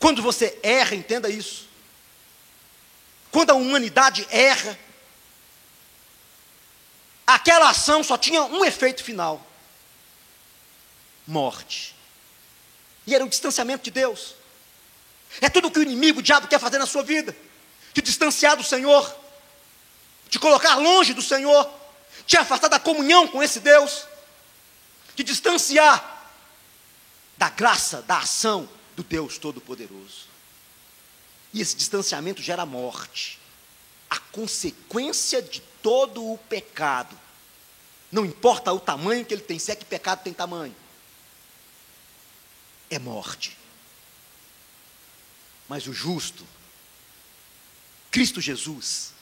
Quando 0.00 0.22
você 0.22 0.58
erra, 0.60 0.96
entenda 0.96 1.30
isso. 1.30 1.68
Quando 3.30 3.50
a 3.50 3.54
humanidade 3.54 4.26
erra, 4.28 4.76
aquela 7.24 7.70
ação 7.70 8.02
só 8.02 8.18
tinha 8.18 8.42
um 8.42 8.64
efeito 8.64 9.04
final: 9.04 9.46
morte. 11.28 11.94
E 13.06 13.14
era 13.14 13.24
o 13.24 13.28
distanciamento 13.28 13.84
de 13.84 13.92
Deus. 13.92 14.34
É 15.40 15.48
tudo 15.48 15.70
que 15.70 15.78
o 15.78 15.82
inimigo, 15.82 16.18
o 16.18 16.22
diabo 16.24 16.48
quer 16.48 16.58
fazer 16.58 16.78
na 16.78 16.86
sua 16.86 17.04
vida 17.04 17.49
te 17.92 18.02
distanciar 18.02 18.56
do 18.56 18.64
Senhor, 18.64 19.16
te 20.28 20.38
colocar 20.38 20.76
longe 20.76 21.12
do 21.12 21.22
Senhor, 21.22 21.68
te 22.26 22.36
afastar 22.36 22.68
da 22.68 22.78
comunhão 22.78 23.26
com 23.26 23.42
esse 23.42 23.60
Deus, 23.60 24.04
te 25.16 25.24
distanciar 25.24 26.18
da 27.36 27.48
graça, 27.48 28.02
da 28.02 28.18
ação 28.18 28.68
do 28.94 29.02
Deus 29.02 29.38
Todo-Poderoso. 29.38 30.28
E 31.52 31.60
esse 31.60 31.74
distanciamento 31.74 32.42
gera 32.42 32.64
morte. 32.64 33.38
A 34.08 34.18
consequência 34.18 35.40
de 35.40 35.60
todo 35.82 36.32
o 36.32 36.38
pecado. 36.38 37.18
Não 38.12 38.24
importa 38.24 38.72
o 38.72 38.80
tamanho 38.80 39.24
que 39.24 39.32
ele 39.32 39.42
tem, 39.42 39.58
se 39.58 39.72
é 39.72 39.76
que 39.76 39.84
pecado 39.84 40.22
tem 40.22 40.32
tamanho. 40.32 40.74
É 42.88 42.98
morte. 42.98 43.56
Mas 45.68 45.86
o 45.86 45.92
justo, 45.92 46.44
Cristo 48.10 48.40
Jesus, 48.40 49.12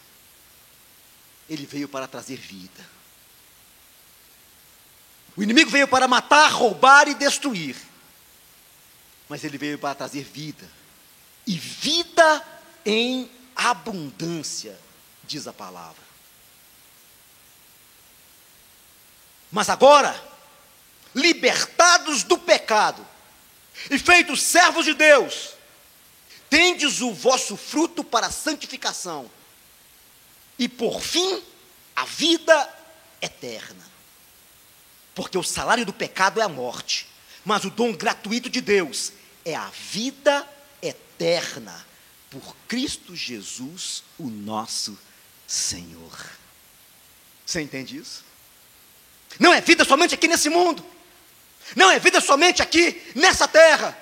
ele 1.48 1.66
veio 1.66 1.88
para 1.88 2.06
trazer 2.06 2.36
vida. 2.36 2.84
O 5.36 5.42
inimigo 5.42 5.70
veio 5.70 5.86
para 5.86 6.08
matar, 6.08 6.50
roubar 6.50 7.06
e 7.06 7.14
destruir. 7.14 7.76
Mas 9.28 9.44
ele 9.44 9.58
veio 9.58 9.78
para 9.78 9.94
trazer 9.94 10.24
vida. 10.24 10.68
E 11.46 11.56
vida 11.56 12.44
em 12.84 13.30
abundância, 13.54 14.78
diz 15.24 15.46
a 15.46 15.52
palavra. 15.52 16.02
Mas 19.50 19.68
agora, 19.68 20.20
libertados 21.14 22.22
do 22.22 22.36
pecado 22.38 23.06
e 23.90 23.98
feitos 23.98 24.42
servos 24.42 24.84
de 24.84 24.94
Deus, 24.94 25.54
tendes 26.48 27.00
o 27.00 27.12
vosso 27.12 27.56
fruto 27.56 28.02
para 28.02 28.26
a 28.26 28.30
santificação 28.30 29.30
e 30.58 30.68
por 30.68 31.00
fim, 31.00 31.42
a 31.94 32.04
vida 32.04 32.68
eterna. 33.22 33.86
Porque 35.14 35.38
o 35.38 35.42
salário 35.42 35.86
do 35.86 35.92
pecado 35.92 36.40
é 36.40 36.44
a 36.44 36.48
morte, 36.48 37.08
mas 37.44 37.64
o 37.64 37.70
dom 37.70 37.92
gratuito 37.92 38.50
de 38.50 38.60
Deus 38.60 39.12
é 39.44 39.54
a 39.54 39.70
vida 39.70 40.48
eterna 40.82 41.86
por 42.30 42.54
Cristo 42.66 43.14
Jesus, 43.14 44.02
o 44.18 44.28
nosso 44.28 44.98
Senhor. 45.46 46.30
Você 47.46 47.62
entende 47.62 47.96
isso? 47.96 48.24
Não 49.38 49.52
é 49.52 49.60
vida 49.60 49.84
somente 49.84 50.14
aqui 50.14 50.28
nesse 50.28 50.50
mundo, 50.50 50.84
não 51.76 51.90
é 51.90 51.98
vida 51.98 52.20
somente 52.20 52.62
aqui 52.62 53.02
nessa 53.14 53.46
terra, 53.46 53.96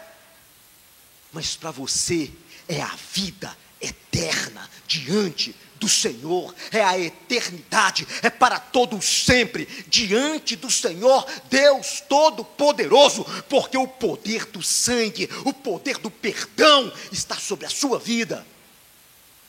mas 1.37 1.55
para 1.55 1.71
você 1.71 2.33
é 2.67 2.81
a 2.81 2.97
vida 3.13 3.55
eterna 3.79 4.71
diante 4.89 5.55
do 5.75 5.87
Senhor, 5.87 6.55
é 6.73 6.83
a 6.83 6.99
eternidade, 6.99 8.09
é 8.23 8.31
para 8.31 8.59
todo 8.59 9.03
sempre, 9.03 9.67
diante 9.87 10.57
do 10.57 10.71
Senhor, 10.71 11.27
Deus 11.51 12.01
Todo-Poderoso, 12.09 13.23
porque 13.51 13.77
o 13.77 13.87
poder 13.87 14.47
do 14.47 14.63
sangue, 14.63 15.29
o 15.45 15.53
poder 15.53 15.99
do 15.99 16.11
perdão 16.11 16.91
está 17.13 17.37
sobre 17.37 17.67
a 17.67 17.71
sua 17.71 17.99
vida, 17.99 18.47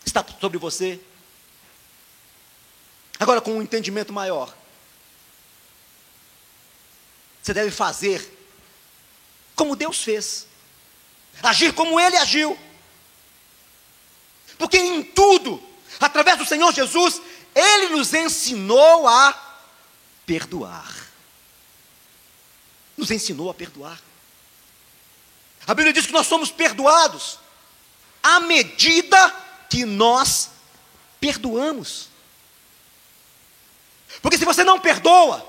está 0.06 0.26
sobre 0.42 0.58
você. 0.58 1.00
Agora, 3.18 3.40
com 3.40 3.54
um 3.54 3.62
entendimento 3.62 4.12
maior, 4.12 4.54
você 7.42 7.54
deve 7.54 7.72
fazer 7.72 8.34
como 9.56 9.74
Deus 9.74 10.04
fez, 10.04 10.48
agir 11.42 11.74
como 11.74 12.00
Ele 12.00 12.18
agiu, 12.18 12.58
porque 14.58 14.78
em 14.78 15.04
tudo, 15.04 15.62
através 16.00 16.38
do 16.38 16.46
Senhor 16.46 16.74
Jesus, 16.74 17.22
Ele 17.54 17.90
nos 17.90 18.14
ensinou 18.14 19.08
a 19.08 19.34
perdoar. 20.26 21.08
Nos 22.96 23.12
ensinou 23.12 23.50
a 23.50 23.54
perdoar. 23.54 24.00
A 25.68 25.74
Bíblia 25.74 25.94
diz 25.94 26.06
que 26.06 26.14
nós 26.14 26.28
somos 26.28 26.50
perdoados 26.50 27.40
à 28.24 28.40
medida 28.40 29.36
que 29.70 29.86
nós 29.86 30.50
perdoamos. 31.20 32.10
Porque 34.22 34.38
se 34.38 34.46
você 34.46 34.64
não 34.64 34.80
perdoa, 34.80 35.46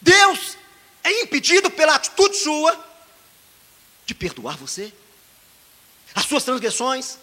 Deus 0.00 0.56
é 1.04 1.22
impedido 1.22 1.70
pela 1.70 1.94
atitude 1.94 2.36
sua 2.36 2.91
de 4.04 4.14
perdoar 4.14 4.56
você. 4.56 4.92
As 6.14 6.24
suas 6.24 6.44
transgressões, 6.44 7.18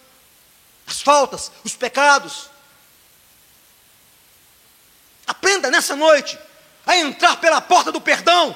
as 0.88 1.02
faltas, 1.02 1.52
os 1.64 1.76
pecados. 1.76 2.50
Aprenda 5.28 5.70
nessa 5.70 5.96
noite 5.96 6.38
a 6.86 6.98
entrar 6.98 7.38
pela 7.38 7.62
porta 7.62 7.92
do 7.92 8.02
perdão, 8.02 8.56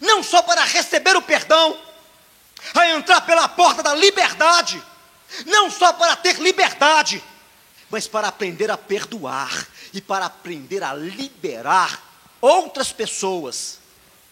não 0.00 0.22
só 0.22 0.42
para 0.42 0.64
receber 0.64 1.14
o 1.16 1.22
perdão, 1.22 1.78
a 2.74 2.88
entrar 2.90 3.20
pela 3.20 3.46
porta 3.48 3.82
da 3.82 3.94
liberdade, 3.94 4.82
não 5.44 5.70
só 5.70 5.92
para 5.92 6.16
ter 6.16 6.40
liberdade, 6.40 7.22
mas 7.90 8.08
para 8.08 8.28
aprender 8.28 8.70
a 8.70 8.78
perdoar 8.78 9.68
e 9.92 10.00
para 10.00 10.26
aprender 10.26 10.82
a 10.82 10.94
liberar 10.94 12.02
outras 12.40 12.92
pessoas 12.92 13.78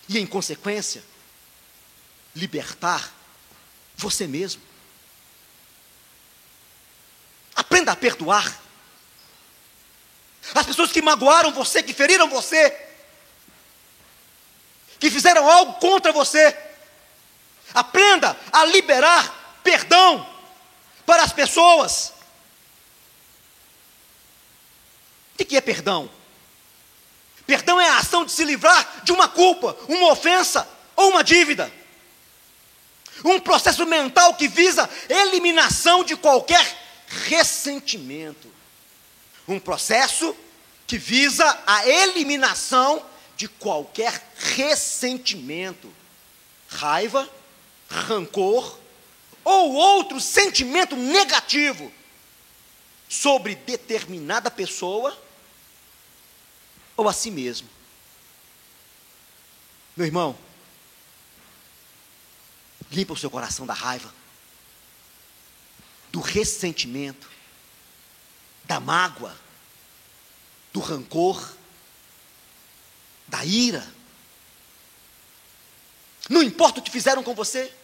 e, 0.09 0.19
em 0.19 0.27
consequência, 0.27 1.05
libertar 2.35 3.13
você 3.97 4.27
mesmo. 4.27 4.63
Aprenda 7.55 7.93
a 7.93 7.97
perdoar. 7.97 8.61
As 10.55 10.67
pessoas 10.67 10.93
que 10.93 11.01
magoaram 11.01 11.53
você, 11.53 11.83
que 11.83 11.95
feriram 11.95 12.29
você, 12.29 12.71
que 14.99 15.11
fizeram 15.11 15.49
algo 15.49 15.75
contra 15.75 16.13
você, 16.13 16.57
aprenda 17.73 18.39
a 18.53 18.65
liberar 18.65 19.61
perdão 19.63 20.29
para 21.07 21.23
as 21.23 21.33
pessoas. 21.33 22.13
O 25.39 25.45
que 25.45 25.57
é 25.57 25.61
perdão? 25.61 26.11
Perdão 27.47 27.81
é 27.81 27.89
a 27.89 27.99
ação 27.99 28.25
de 28.25 28.33
se 28.33 28.45
livrar 28.45 29.03
de 29.03 29.13
uma 29.13 29.29
culpa, 29.29 29.77
uma 29.89 30.13
ofensa 30.13 30.67
ou 30.97 31.11
uma 31.11 31.23
dívida. 31.23 31.71
Um 33.23 33.39
processo 33.39 33.85
mental 33.85 34.35
que 34.35 34.49
visa 34.49 34.89
eliminação 35.09 36.03
de 36.03 36.17
qualquer 36.17 36.65
ressentimento. 37.07 38.51
Um 39.47 39.61
processo 39.61 40.35
que 40.87 40.99
visa 40.99 41.63
a 41.67 41.87
eliminação 41.87 43.05
de 43.37 43.49
qualquer 43.49 44.27
ressentimento, 44.37 45.93
raiva, 46.69 47.29
rancor 47.89 48.79
ou 49.45 49.75
outro 49.75 50.21
sentimento 50.21 50.97
negativo 50.97 51.93
sobre 53.09 53.55
determinada 53.55 54.51
pessoa 54.51 55.17
ou 56.97 57.09
a 57.09 57.13
si 57.13 57.31
mesmo. 57.31 57.69
Meu 59.97 60.07
irmão, 60.07 60.37
limpa 62.95 63.13
o 63.13 63.17
seu 63.17 63.31
coração 63.31 63.67
da 63.67 63.75
raiva 63.75 64.13
do 66.15 66.21
ressentimento, 66.21 67.29
da 68.63 68.79
mágoa, 68.79 69.37
do 70.73 70.79
rancor, 70.79 71.57
da 73.27 73.45
ira. 73.45 73.85
Não 76.31 76.41
importa 76.41 76.79
o 76.79 76.83
que 76.85 76.91
fizeram 76.93 77.25
com 77.25 77.35
você, 77.35 77.75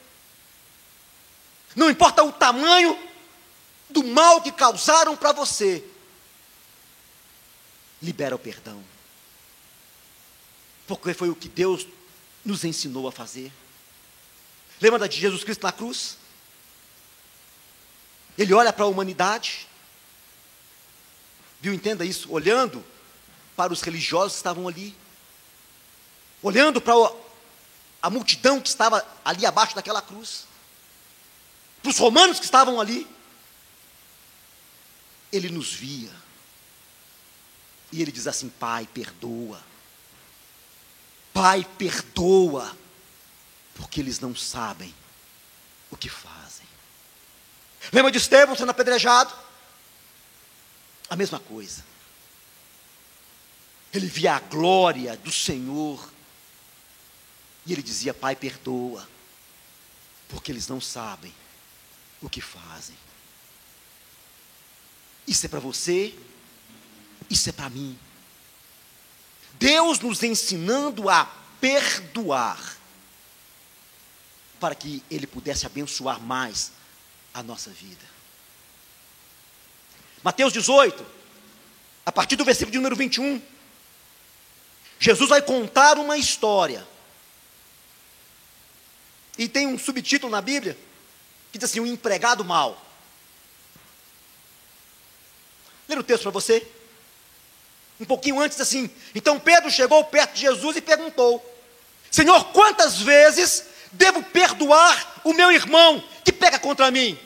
não 1.74 1.90
importa 1.90 2.22
o 2.22 2.30
tamanho 2.30 2.96
do 3.90 4.04
mal 4.04 4.40
que 4.40 4.52
causaram 4.52 5.16
para 5.16 5.32
você, 5.32 5.84
libera 8.00 8.36
o 8.36 8.38
perdão, 8.38 8.80
porque 10.86 11.12
foi 11.14 11.30
o 11.30 11.34
que 11.34 11.48
Deus 11.48 11.84
nos 12.44 12.62
ensinou 12.62 13.08
a 13.08 13.12
fazer. 13.12 13.52
Lembra 14.80 15.08
de 15.08 15.20
Jesus 15.20 15.44
Cristo 15.44 15.62
na 15.62 15.72
cruz? 15.72 16.16
Ele 18.38 18.54
olha 18.54 18.72
para 18.72 18.84
a 18.84 18.88
humanidade, 18.88 19.68
viu, 21.60 21.74
entenda 21.74 22.04
isso, 22.04 22.32
olhando 22.32 22.82
para 23.54 23.72
os 23.72 23.82
religiosos 23.82 24.32
que 24.32 24.38
estavam 24.38 24.66
ali, 24.66 24.96
olhando 26.42 26.80
para 26.80 26.94
a 28.00 28.08
multidão 28.08 28.60
que 28.60 28.68
estava 28.68 29.06
ali 29.22 29.44
abaixo 29.44 29.74
daquela 29.74 30.00
cruz, 30.00 30.46
para 31.82 31.90
os 31.90 31.98
romanos 31.98 32.38
que 32.38 32.44
estavam 32.46 32.80
ali, 32.80 33.06
ele 35.30 35.50
nos 35.50 35.72
via, 35.72 36.10
e 37.92 38.00
ele 38.00 38.10
diz 38.10 38.26
assim: 38.26 38.48
Pai, 38.48 38.86
perdoa, 38.86 39.62
Pai, 41.32 41.66
perdoa, 41.76 42.76
porque 43.74 44.00
eles 44.00 44.20
não 44.20 44.34
sabem 44.34 44.94
o 45.90 45.96
que 45.96 46.08
fazem. 46.08 46.66
Lembra 47.92 48.10
de 48.10 48.18
Estevão 48.18 48.54
sendo 48.54 48.70
apedrejado? 48.70 49.34
A 51.08 51.16
mesma 51.16 51.40
coisa. 51.40 51.84
Ele 53.92 54.06
via 54.06 54.36
a 54.36 54.40
glória 54.40 55.16
do 55.16 55.32
Senhor. 55.32 56.10
E 57.66 57.72
ele 57.72 57.82
dizia: 57.82 58.14
Pai, 58.14 58.36
perdoa, 58.36 59.08
porque 60.28 60.52
eles 60.52 60.68
não 60.68 60.80
sabem 60.80 61.34
o 62.22 62.28
que 62.28 62.40
fazem. 62.40 62.96
Isso 65.26 65.46
é 65.46 65.48
para 65.48 65.60
você, 65.60 66.14
isso 67.28 67.48
é 67.48 67.52
para 67.52 67.70
mim. 67.70 67.98
Deus 69.54 70.00
nos 70.00 70.22
ensinando 70.22 71.08
a 71.08 71.26
perdoar, 71.60 72.76
para 74.60 74.74
que 74.74 75.02
Ele 75.10 75.26
pudesse 75.26 75.64
abençoar 75.64 76.20
mais 76.20 76.70
a 77.32 77.42
nossa 77.42 77.70
vida. 77.70 78.04
Mateus 80.22 80.52
18, 80.52 81.04
a 82.04 82.12
partir 82.12 82.36
do 82.36 82.44
versículo 82.44 82.70
de 82.70 82.78
número 82.78 82.94
21, 82.94 83.40
Jesus 84.98 85.30
vai 85.30 85.40
contar 85.40 85.96
uma 85.96 86.18
história. 86.18 86.86
E 89.38 89.48
tem 89.48 89.66
um 89.66 89.78
subtítulo 89.78 90.30
na 90.30 90.42
Bíblia 90.42 90.76
que 91.50 91.58
diz 91.58 91.70
assim: 91.70 91.80
o 91.80 91.86
empregado 91.86 92.44
mal. 92.44 92.86
Ler 95.88 95.98
o 95.98 96.04
texto 96.04 96.24
para 96.24 96.32
você. 96.32 96.66
Um 97.98 98.04
pouquinho 98.04 98.38
antes, 98.38 98.60
assim. 98.60 98.90
Então 99.14 99.40
Pedro 99.40 99.70
chegou 99.70 100.04
perto 100.04 100.34
de 100.34 100.42
Jesus 100.42 100.76
e 100.76 100.82
perguntou: 100.82 101.42
Senhor, 102.10 102.44
quantas 102.52 103.00
vezes 103.00 103.69
devo 103.92 104.22
perdoar 104.22 105.20
o 105.24 105.32
meu 105.32 105.50
irmão 105.50 106.02
que 106.24 106.32
pega 106.32 106.58
contra 106.58 106.90
mim? 106.90 107.18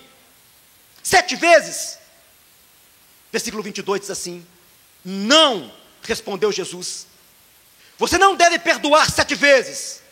Sete 1.03 1.37
vezes? 1.37 1.99
Versículo 3.31 3.62
22 3.62 4.01
diz 4.01 4.11
assim: 4.11 4.47
Não, 5.05 5.73
respondeu 6.03 6.53
Jesus. 6.53 7.07
Você 7.99 8.19
não 8.19 8.35
deve 8.35 8.59
perdoar 8.59 9.11
sete 9.11 9.35
vezes. 9.35 10.03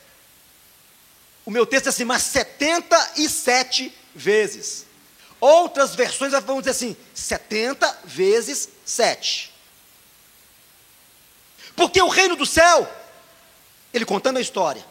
O 1.45 1.51
meu 1.51 1.67
texto 1.67 1.87
é 1.87 1.89
assim, 1.89 2.05
mas 2.05 2.23
setenta 2.23 3.13
e 3.17 3.29
sete 3.29 3.93
vezes. 4.15 4.87
Outras 5.41 5.95
versões 5.95 6.33
vão 6.45 6.61
dizer 6.61 6.71
assim, 6.71 6.97
setenta 7.13 7.99
vezes 8.05 8.69
sete. 8.85 9.53
Porque 11.75 12.01
o 12.01 12.09
reino 12.09 12.37
do 12.37 12.47
céu, 12.47 12.89
ele 13.93 14.05
contando 14.05 14.37
a 14.37 14.41
história, 14.41 14.85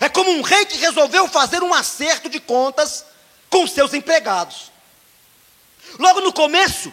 é 0.00 0.08
como 0.08 0.30
um 0.30 0.42
rei 0.42 0.64
que 0.66 0.78
resolveu 0.78 1.28
fazer 1.28 1.62
um 1.62 1.74
acerto 1.74 2.28
de 2.28 2.40
contas 2.40 3.04
com 3.50 3.66
seus 3.66 3.92
empregados. 3.94 4.72
Logo 5.98 6.20
no 6.20 6.32
começo, 6.32 6.92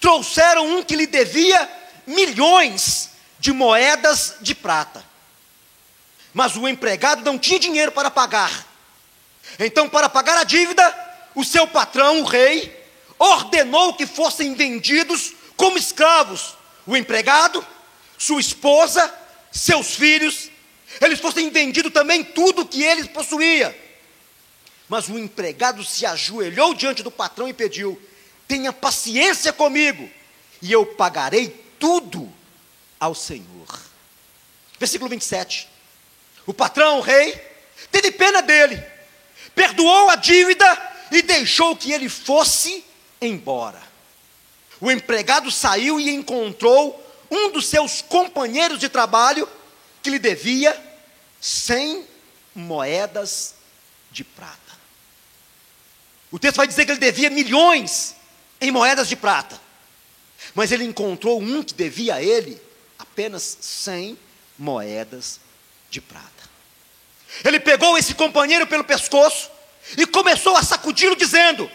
trouxeram 0.00 0.66
um 0.66 0.82
que 0.82 0.96
lhe 0.96 1.06
devia 1.06 1.68
milhões 2.06 3.10
de 3.38 3.52
moedas 3.52 4.36
de 4.40 4.54
prata. 4.54 5.04
Mas 6.32 6.56
o 6.56 6.66
empregado 6.66 7.24
não 7.24 7.38
tinha 7.38 7.58
dinheiro 7.58 7.92
para 7.92 8.10
pagar. 8.10 8.66
Então, 9.58 9.88
para 9.88 10.08
pagar 10.08 10.38
a 10.38 10.44
dívida, 10.44 10.94
o 11.34 11.44
seu 11.44 11.66
patrão, 11.66 12.20
o 12.20 12.24
rei, 12.24 12.80
ordenou 13.18 13.94
que 13.94 14.06
fossem 14.06 14.54
vendidos 14.54 15.34
como 15.56 15.76
escravos 15.76 16.56
o 16.86 16.96
empregado, 16.96 17.64
sua 18.18 18.40
esposa, 18.40 19.12
seus 19.50 19.94
filhos, 19.94 20.50
eles 21.00 21.20
fossem 21.20 21.50
vendidos 21.50 21.92
também 21.92 22.22
tudo 22.22 22.66
que 22.66 22.82
eles 22.82 23.06
possuía. 23.06 23.76
Mas 24.88 25.08
o 25.08 25.18
empregado 25.18 25.84
se 25.84 26.04
ajoelhou 26.04 26.74
diante 26.74 27.02
do 27.02 27.10
patrão 27.10 27.48
e 27.48 27.52
pediu: 27.52 28.00
tenha 28.46 28.72
paciência 28.72 29.52
comigo, 29.52 30.08
e 30.60 30.70
eu 30.70 30.84
pagarei 30.84 31.48
tudo 31.78 32.30
ao 33.00 33.14
Senhor. 33.14 33.80
Versículo 34.78 35.08
27. 35.08 35.68
O 36.46 36.52
patrão, 36.52 36.98
o 36.98 37.02
rei, 37.02 37.40
teve 37.90 38.10
pena 38.10 38.42
dele, 38.42 38.82
perdoou 39.54 40.10
a 40.10 40.16
dívida 40.16 40.92
e 41.10 41.22
deixou 41.22 41.76
que 41.76 41.92
ele 41.92 42.08
fosse 42.08 42.84
embora. 43.20 43.80
O 44.80 44.90
empregado 44.90 45.50
saiu 45.50 46.00
e 46.00 46.10
encontrou 46.10 47.00
um 47.30 47.50
dos 47.50 47.66
seus 47.66 48.02
companheiros 48.02 48.78
de 48.78 48.88
trabalho 48.88 49.48
que 50.02 50.10
lhe 50.10 50.18
devia 50.18 50.78
cem 51.40 52.06
moedas 52.54 53.54
de 54.10 54.24
prata. 54.24 54.58
O 56.30 56.38
texto 56.38 56.56
vai 56.56 56.66
dizer 56.66 56.84
que 56.84 56.92
ele 56.92 57.00
devia 57.00 57.30
milhões 57.30 58.16
em 58.60 58.70
moedas 58.70 59.08
de 59.08 59.16
prata. 59.16 59.60
Mas 60.54 60.72
ele 60.72 60.84
encontrou 60.84 61.40
um 61.40 61.62
que 61.62 61.74
devia 61.74 62.16
a 62.16 62.22
ele 62.22 62.60
apenas 62.98 63.58
100 63.60 64.18
moedas 64.58 65.40
de 65.90 66.00
prata. 66.00 66.30
Ele 67.44 67.60
pegou 67.60 67.96
esse 67.96 68.14
companheiro 68.14 68.66
pelo 68.66 68.84
pescoço 68.84 69.50
e 69.96 70.06
começou 70.06 70.56
a 70.56 70.62
sacudi-lo, 70.62 71.16
dizendo: 71.16 71.70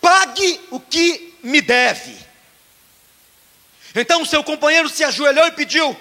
Pague 0.00 0.60
o 0.70 0.80
que 0.80 1.34
me 1.42 1.60
deve. 1.60 2.16
Então 3.94 4.22
o 4.22 4.26
seu 4.26 4.42
companheiro 4.44 4.88
se 4.88 5.04
ajoelhou 5.04 5.46
e 5.46 5.52
pediu: 5.52 5.96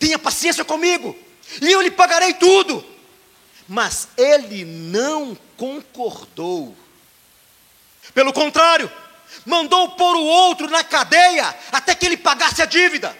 Tenha 0.00 0.18
paciência 0.18 0.64
comigo, 0.64 1.16
e 1.60 1.70
eu 1.70 1.80
lhe 1.80 1.90
pagarei 1.90 2.34
tudo. 2.34 2.84
Mas 3.68 4.08
ele 4.16 4.64
não 4.64 5.38
concordou. 5.56 6.76
Pelo 8.12 8.32
contrário, 8.32 8.90
mandou 9.46 9.90
pôr 9.90 10.16
o 10.16 10.24
outro 10.24 10.68
na 10.68 10.82
cadeia 10.82 11.56
até 11.70 11.94
que 11.94 12.06
ele 12.06 12.16
pagasse 12.16 12.62
a 12.62 12.66
dívida. 12.66 13.16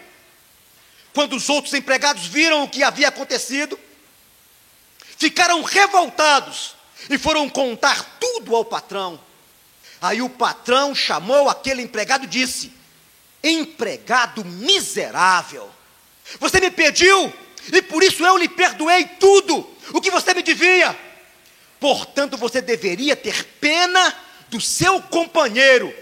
Quando 1.13 1.35
os 1.35 1.47
outros 1.49 1.73
empregados 1.73 2.25
viram 2.25 2.63
o 2.63 2.69
que 2.69 2.83
havia 2.83 3.09
acontecido, 3.09 3.79
ficaram 5.17 5.61
revoltados 5.61 6.75
e 7.09 7.17
foram 7.17 7.47
contar 7.47 8.17
tudo 8.19 8.55
ao 8.55 8.65
patrão. 8.65 9.19
Aí 10.01 10.21
o 10.21 10.29
patrão 10.29 10.95
chamou 10.95 11.47
aquele 11.47 11.83
empregado 11.83 12.23
e 12.23 12.27
disse: 12.27 12.73
Empregado 13.43 14.43
miserável, 14.43 15.69
você 16.39 16.59
me 16.59 16.71
pediu 16.71 17.33
e 17.71 17.81
por 17.81 18.03
isso 18.03 18.25
eu 18.25 18.37
lhe 18.37 18.49
perdoei 18.49 19.05
tudo 19.19 19.69
o 19.93 20.01
que 20.01 20.11
você 20.11 20.33
me 20.33 20.41
devia. 20.41 20.97
Portanto, 21.79 22.37
você 22.37 22.61
deveria 22.61 23.15
ter 23.15 23.43
pena 23.59 24.15
do 24.49 24.61
seu 24.61 25.01
companheiro 25.01 25.93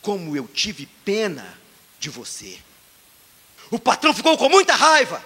como 0.00 0.36
eu 0.36 0.46
tive 0.46 0.86
pena 1.04 1.58
de 1.98 2.08
você. 2.08 2.58
O 3.70 3.78
patrão 3.78 4.14
ficou 4.14 4.38
com 4.38 4.48
muita 4.48 4.74
raiva 4.74 5.22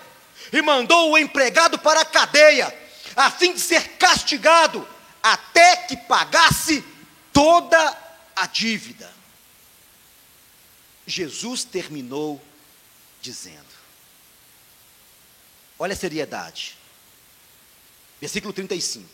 e 0.53 0.61
mandou 0.63 1.13
o 1.13 1.19
empregado 1.19 1.79
para 1.79 2.01
a 2.01 2.05
cadeia, 2.05 2.75
a 3.15 3.31
fim 3.31 3.53
de 3.53 3.61
ser 3.61 3.97
castigado 3.99 4.87
até 5.23 5.77
que 5.77 5.97
pagasse 5.97 6.85
toda 7.33 7.97
a 8.35 8.47
dívida. 8.47 9.11
Jesus 11.07 11.65
terminou 11.65 12.43
dizendo: 13.21 13.72
Olha 15.83 15.95
a 15.95 15.97
seriedade. 15.97 16.79
Versículo 18.21 18.53
35. 18.53 19.05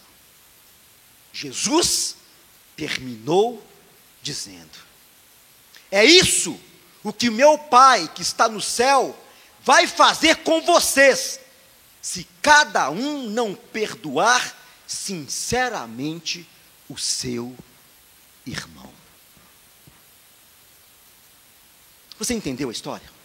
Jesus 1.33 2.15
terminou 2.77 3.67
dizendo: 4.21 4.79
é 5.91 6.05
isso 6.05 6.61
o 7.03 7.11
que 7.11 7.31
meu 7.31 7.57
Pai 7.57 8.07
que 8.15 8.21
está 8.21 8.51
no 8.51 8.61
céu 8.61 9.19
vai 9.63 9.87
fazer 9.87 10.43
com 10.43 10.61
vocês, 10.61 11.41
se 12.03 12.29
cada 12.43 12.91
um 12.91 13.23
não 13.31 13.55
perdoar 13.55 14.55
sinceramente 14.87 16.47
o 16.87 16.99
seu 16.99 17.57
irmão. 18.45 18.93
Você 22.19 22.35
entendeu 22.35 22.69
a 22.69 22.73
história? 22.73 23.18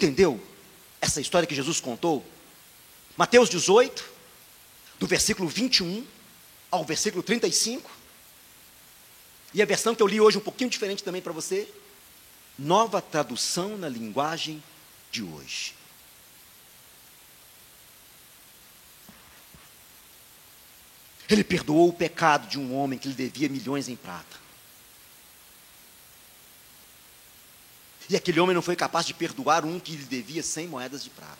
Entendeu 0.00 0.40
essa 0.98 1.20
história 1.20 1.46
que 1.46 1.54
Jesus 1.54 1.78
contou? 1.78 2.24
Mateus 3.18 3.50
18, 3.50 4.02
do 4.98 5.06
versículo 5.06 5.46
21 5.46 6.06
ao 6.70 6.86
versículo 6.86 7.22
35. 7.22 7.90
E 9.52 9.60
a 9.60 9.66
versão 9.66 9.94
que 9.94 10.02
eu 10.02 10.06
li 10.06 10.18
hoje, 10.18 10.38
um 10.38 10.40
pouquinho 10.40 10.70
diferente 10.70 11.04
também 11.04 11.20
para 11.20 11.34
você. 11.34 11.68
Nova 12.58 13.02
tradução 13.02 13.76
na 13.76 13.90
linguagem 13.90 14.62
de 15.12 15.22
hoje. 15.22 15.74
Ele 21.28 21.44
perdoou 21.44 21.90
o 21.90 21.92
pecado 21.92 22.48
de 22.48 22.58
um 22.58 22.74
homem 22.74 22.98
que 22.98 23.06
lhe 23.06 23.14
devia 23.14 23.50
milhões 23.50 23.86
em 23.86 23.96
prata. 23.96 24.39
E 28.10 28.16
aquele 28.16 28.40
homem 28.40 28.52
não 28.52 28.60
foi 28.60 28.74
capaz 28.74 29.06
de 29.06 29.14
perdoar 29.14 29.64
um 29.64 29.78
que 29.78 29.92
lhe 29.92 30.04
devia 30.04 30.42
cem 30.42 30.66
moedas 30.66 31.04
de 31.04 31.10
prata. 31.10 31.38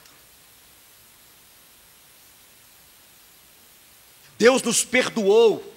Deus 4.38 4.62
nos 4.62 4.84
perdoou 4.84 5.74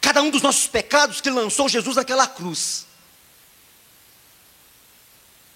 cada 0.00 0.22
um 0.22 0.30
dos 0.30 0.40
nossos 0.40 0.66
pecados 0.66 1.20
que 1.20 1.28
lançou 1.28 1.68
Jesus 1.68 1.96
naquela 1.96 2.26
cruz. 2.26 2.86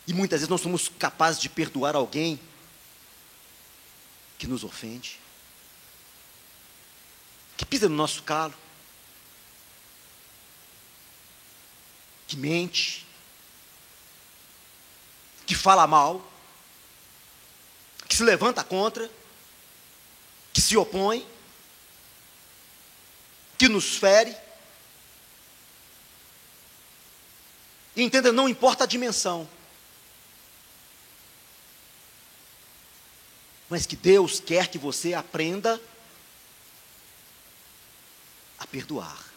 E 0.07 0.13
muitas 0.13 0.41
vezes 0.41 0.51
nós 0.51 0.61
somos 0.61 0.91
capazes 0.91 1.41
de 1.41 1.49
perdoar 1.49 1.97
alguém 1.97 2.39
que 4.39 4.47
nos 4.47 4.65
ofende, 4.65 5.19
que 7.57 7.65
pisa 7.65 7.89
no 7.89 7.97
nosso 7.97 8.23
calo, 8.23 8.55
que 12.27 12.37
mente, 12.37 13.07
que 15.47 15.55
fala 15.55 15.87
mal, 15.87 16.25
que 18.09 18.17
se 18.17 18.23
levanta 18.23 18.63
contra, 18.63 19.11
que 20.53 20.61
se 20.61 20.77
opõe, 20.77 21.27
que 23.59 23.69
nos 23.69 23.97
fere. 23.97 24.37
E 27.97 28.03
entenda, 28.03 28.33
não 28.33 28.49
importa 28.49 28.85
a 28.85 28.87
dimensão. 28.87 29.49
Mas 33.69 33.87
que 33.87 33.97
Deus 33.97 34.41
quer 34.41 34.69
que 34.69 34.79
você 34.79 35.15
aprenda 35.15 35.81
a 38.59 38.67
perdoar. 38.67 39.33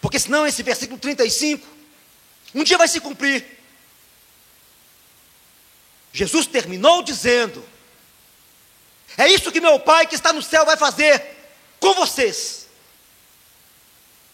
Porque 0.00 0.18
senão 0.18 0.46
esse 0.46 0.62
versículo 0.62 0.98
35, 0.98 1.66
um 2.54 2.64
dia 2.64 2.78
vai 2.78 2.88
se 2.88 3.00
cumprir. 3.00 3.59
Jesus 6.12 6.46
terminou 6.46 7.02
dizendo: 7.02 7.64
É 9.16 9.28
isso 9.28 9.52
que 9.52 9.60
meu 9.60 9.78
Pai 9.78 10.06
que 10.06 10.14
está 10.14 10.32
no 10.32 10.42
céu 10.42 10.64
vai 10.64 10.76
fazer 10.76 11.38
com 11.78 11.94
vocês. 11.94 12.68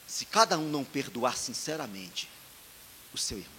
Se 0.07 0.24
cada 0.24 0.59
um 0.59 0.68
não 0.68 0.85
perdoar 0.85 1.37
sinceramente 1.37 2.29
o 3.12 3.18
seu 3.18 3.39
irmão. 3.39 3.53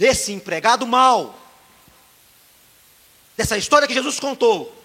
Esse 0.00 0.32
empregado 0.32 0.86
mau, 0.86 1.38
dessa 3.36 3.56
história 3.58 3.86
que 3.86 3.94
Jesus 3.94 4.18
contou, 4.18 4.82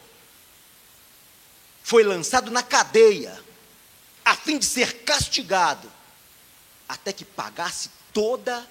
foi 1.82 2.04
lançado 2.04 2.52
na 2.52 2.62
cadeia, 2.62 3.42
a 4.26 4.36
fim 4.36 4.58
de 4.58 4.66
ser 4.66 5.04
castigado, 5.04 5.90
até 6.88 7.14
que 7.14 7.24
pagasse 7.24 7.90
toda 8.14 8.70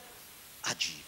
a 0.63 0.75
dívida 0.75 1.06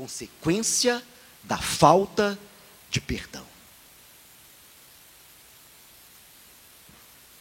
consequência 0.00 1.06
da 1.42 1.58
falta 1.58 2.38
de 2.88 3.02
perdão. 3.02 3.46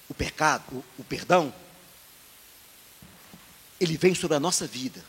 O 0.10 0.14
pecado, 0.14 0.84
o, 0.98 1.04
perdão, 1.06 1.56
ele 3.80 3.96
vem 3.96 4.14
sobre 4.14 4.36
a 4.36 4.42
nossa 4.42 4.68
vida 4.68 5.02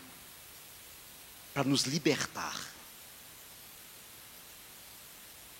para 1.52 1.64
nos 1.64 1.82
libertar. 1.82 2.56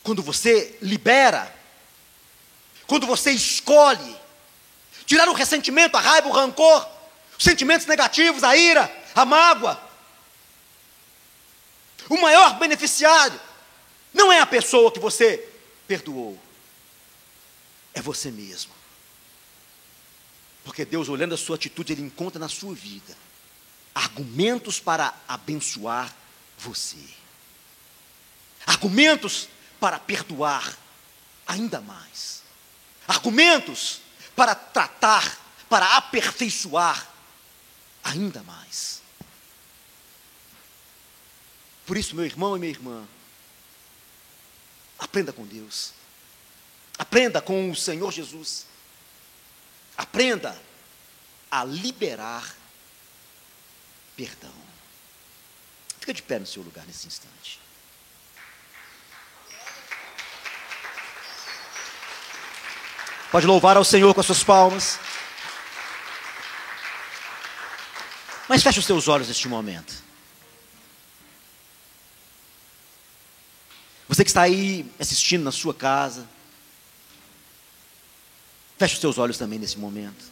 Quando 0.05 0.23
você 0.23 0.79
libera, 0.81 1.53
quando 2.87 3.05
você 3.05 3.33
escolhe 3.33 4.17
tirar 5.07 5.29
o 5.29 5.35
ressentimento, 5.35 5.97
a 5.97 6.01
raiva, 6.01 6.29
o 6.29 6.33
rancor, 6.33 6.89
os 7.37 7.43
sentimentos 7.43 7.89
negativos, 7.89 8.45
a 8.45 8.57
ira, 8.57 8.89
a 9.13 9.25
mágoa, 9.25 9.90
o 12.11 12.21
maior 12.21 12.59
beneficiário 12.59 13.41
não 14.13 14.33
é 14.33 14.41
a 14.41 14.47
pessoa 14.47 14.91
que 14.91 14.99
você 14.99 15.49
perdoou, 15.87 16.37
é 17.95 18.03
você 18.03 18.33
mesmo. 18.33 18.73
Porque 20.65 20.85
Deus, 20.85 21.09
olhando 21.09 21.35
a 21.35 21.39
sua 21.39 21.55
atitude, 21.55 21.93
Ele 21.93 22.03
encontra 22.03 22.39
na 22.39 22.49
sua 22.49 22.75
vida 22.75 23.17
argumentos 23.95 24.81
para 24.81 25.15
abençoar 25.27 26.15
você, 26.59 26.99
argumentos 28.67 29.49
para 29.79 29.99
perdoar 29.99 30.77
ainda 31.47 31.81
mais, 31.81 32.43
argumentos 33.07 34.01
para 34.35 34.55
tratar, 34.55 35.39
para 35.69 35.97
aperfeiçoar 35.97 37.09
ainda 38.03 38.43
mais. 38.43 39.01
Por 41.91 41.97
isso, 41.97 42.15
meu 42.15 42.25
irmão 42.25 42.57
e 42.57 42.61
minha 42.61 42.71
irmã, 42.71 43.05
aprenda 44.97 45.33
com 45.33 45.45
Deus. 45.45 45.93
Aprenda 46.97 47.43
com 47.43 47.69
o 47.69 47.75
Senhor 47.75 48.13
Jesus. 48.13 48.65
Aprenda 49.97 50.57
a 51.51 51.65
liberar 51.65 52.55
perdão. 54.17 54.55
Fica 55.99 56.15
de 56.15 56.23
pé 56.23 56.39
no 56.39 56.47
seu 56.47 56.63
lugar 56.63 56.87
nesse 56.87 57.09
instante. 57.09 57.61
Pode 63.33 63.49
louvar 63.49 63.77
ao 63.77 63.85
Senhor 63.85 64.15
com 64.15 64.21
as 64.21 64.27
suas 64.27 64.45
palmas. 64.45 65.01
Mas 68.49 68.63
feche 68.63 68.79
os 68.79 68.87
seus 68.87 69.09
olhos 69.09 69.27
neste 69.27 69.49
momento. 69.49 70.10
Você 74.11 74.25
que 74.25 74.31
está 74.31 74.43
aí 74.43 74.85
assistindo 74.99 75.45
na 75.45 75.53
sua 75.53 75.73
casa, 75.73 76.29
feche 78.77 78.95
os 78.95 79.01
seus 79.01 79.19
olhos 79.19 79.39
também 79.39 79.57
nesse 79.57 79.79
momento. 79.79 80.25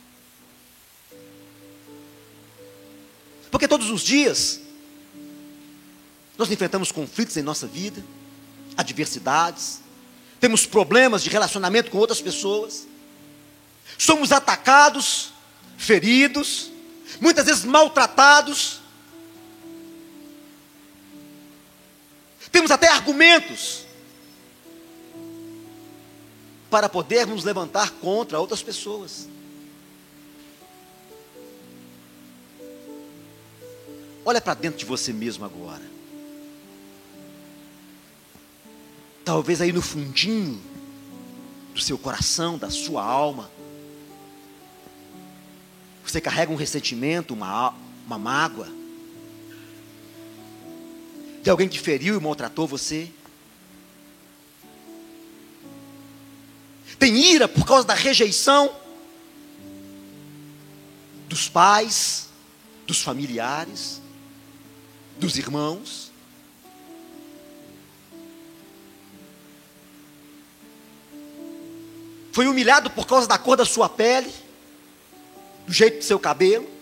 Porque 3.52 3.68
todos 3.68 3.88
os 3.88 4.02
dias 4.02 4.58
nós 6.36 6.50
enfrentamos 6.50 6.90
conflitos 6.90 7.36
em 7.36 7.42
nossa 7.42 7.68
vida, 7.68 8.04
adversidades, 8.76 9.80
temos 10.40 10.66
problemas 10.66 11.22
de 11.22 11.30
relacionamento 11.30 11.88
com 11.88 11.98
outras 11.98 12.20
pessoas, 12.20 12.84
somos 13.96 14.32
atacados, 14.32 15.32
feridos, 15.76 16.68
muitas 17.20 17.46
vezes 17.46 17.64
maltratados, 17.64 18.80
Temos 22.50 22.70
até 22.70 22.88
argumentos 22.88 23.86
para 26.70 26.88
podermos 26.88 27.44
levantar 27.44 27.90
contra 27.92 28.38
outras 28.38 28.62
pessoas. 28.62 29.28
Olha 34.24 34.40
para 34.40 34.54
dentro 34.54 34.78
de 34.78 34.84
você 34.84 35.12
mesmo 35.12 35.44
agora. 35.44 35.82
Talvez 39.24 39.60
aí 39.60 39.72
no 39.72 39.82
fundinho 39.82 40.60
do 41.74 41.80
seu 41.80 41.96
coração, 41.98 42.58
da 42.58 42.70
sua 42.70 43.02
alma, 43.02 43.50
você 46.04 46.20
carrega 46.20 46.52
um 46.52 46.56
ressentimento, 46.56 47.34
uma, 47.34 47.74
uma 48.06 48.18
mágoa 48.18 48.77
de 51.48 51.50
alguém 51.50 51.66
que 51.66 51.80
feriu 51.80 52.14
e 52.14 52.22
maltratou 52.22 52.66
você? 52.66 53.08
Tem 56.98 57.16
ira 57.16 57.48
por 57.48 57.64
causa 57.64 57.86
da 57.86 57.94
rejeição 57.94 58.70
dos 61.26 61.48
pais, 61.48 62.28
dos 62.86 63.00
familiares, 63.00 64.02
dos 65.18 65.38
irmãos? 65.38 66.12
Foi 72.30 72.46
humilhado 72.46 72.90
por 72.90 73.06
causa 73.06 73.26
da 73.26 73.38
cor 73.38 73.56
da 73.56 73.64
sua 73.64 73.88
pele, 73.88 74.30
do 75.66 75.72
jeito 75.72 76.00
do 76.00 76.04
seu 76.04 76.18
cabelo? 76.18 76.76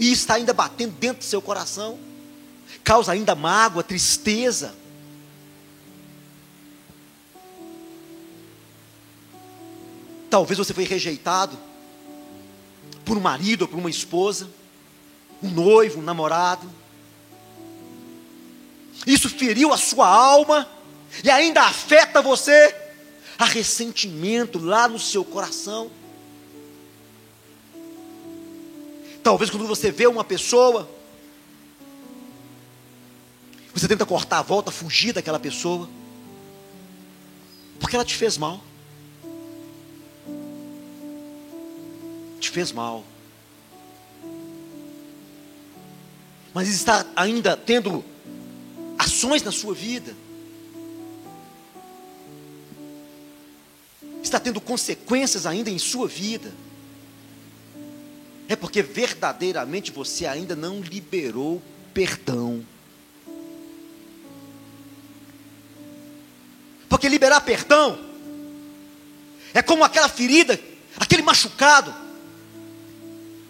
e 0.00 0.10
está 0.10 0.34
ainda 0.34 0.54
batendo 0.54 0.94
dentro 0.98 1.18
do 1.18 1.24
seu 1.24 1.42
coração, 1.42 1.98
causa 2.78 3.12
ainda 3.12 3.34
mágoa, 3.34 3.82
tristeza. 3.82 4.74
Talvez 10.30 10.58
você 10.58 10.72
foi 10.72 10.84
rejeitado 10.84 11.58
por 13.04 13.16
um 13.16 13.20
marido 13.20 13.62
ou 13.62 13.68
por 13.68 13.78
uma 13.78 13.90
esposa, 13.90 14.48
um 15.42 15.50
noivo, 15.50 15.98
um 15.98 16.02
namorado. 16.02 16.70
Isso 19.06 19.28
feriu 19.28 19.72
a 19.72 19.76
sua 19.76 20.06
alma 20.06 20.68
e 21.24 21.30
ainda 21.30 21.62
afeta 21.62 22.22
você. 22.22 22.74
Há 23.38 23.46
ressentimento 23.46 24.58
lá 24.58 24.86
no 24.86 24.98
seu 24.98 25.24
coração. 25.24 25.90
Talvez 29.22 29.50
quando 29.50 29.66
você 29.66 29.90
vê 29.90 30.06
uma 30.06 30.22
pessoa, 30.24 30.88
você 33.72 33.86
tenta 33.86 34.04
cortar 34.04 34.38
a 34.38 34.42
volta, 34.42 34.70
fugir 34.70 35.12
daquela 35.12 35.38
pessoa, 35.38 35.88
porque 37.78 37.96
ela 37.96 38.04
te 38.04 38.14
fez 38.14 38.36
mal. 38.36 38.62
te 42.40 42.50
fez 42.50 42.72
mal. 42.72 43.04
Mas 46.52 46.68
está 46.68 47.06
ainda 47.14 47.56
tendo 47.56 48.04
ações 48.98 49.42
na 49.42 49.52
sua 49.52 49.72
vida. 49.72 50.14
Está 54.22 54.40
tendo 54.40 54.60
consequências 54.60 55.46
ainda 55.46 55.70
em 55.70 55.78
sua 55.78 56.08
vida. 56.08 56.52
É 58.48 58.56
porque 58.56 58.82
verdadeiramente 58.82 59.92
você 59.92 60.26
ainda 60.26 60.56
não 60.56 60.80
liberou 60.80 61.62
perdão. 61.94 62.64
Porque 66.90 67.08
liberar 67.08 67.40
perdão 67.42 67.98
é 69.54 69.62
como 69.62 69.84
aquela 69.84 70.08
ferida, 70.08 70.60
aquele 70.98 71.22
machucado 71.22 71.94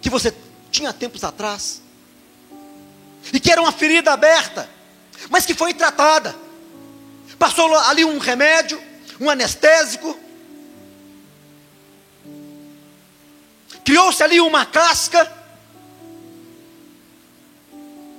que 0.03 0.11
você 0.11 0.33
tinha 0.71 0.93
tempos 0.93 1.25
atrás. 1.25 1.81
E 3.33 3.41
que 3.41 3.51
era 3.51 3.63
uma 3.63 3.73
ferida 3.73 4.13
aberta, 4.13 4.69
mas 5.31 5.47
que 5.47 5.55
foi 5.55 5.73
tratada. 5.73 6.37
Passou 7.39 7.75
ali 7.75 8.05
um 8.05 8.19
remédio, 8.19 8.81
um 9.19 9.31
anestésico, 9.31 10.19
criou-se 13.83 14.23
ali 14.23 14.39
uma 14.39 14.67
casca, 14.67 15.33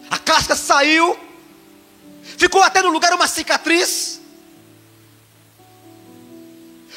a 0.10 0.18
casca 0.18 0.56
saiu, 0.56 1.18
ficou 2.38 2.64
até 2.64 2.82
no 2.82 2.90
lugar 2.90 3.14
uma 3.14 3.28
cicatriz, 3.28 4.11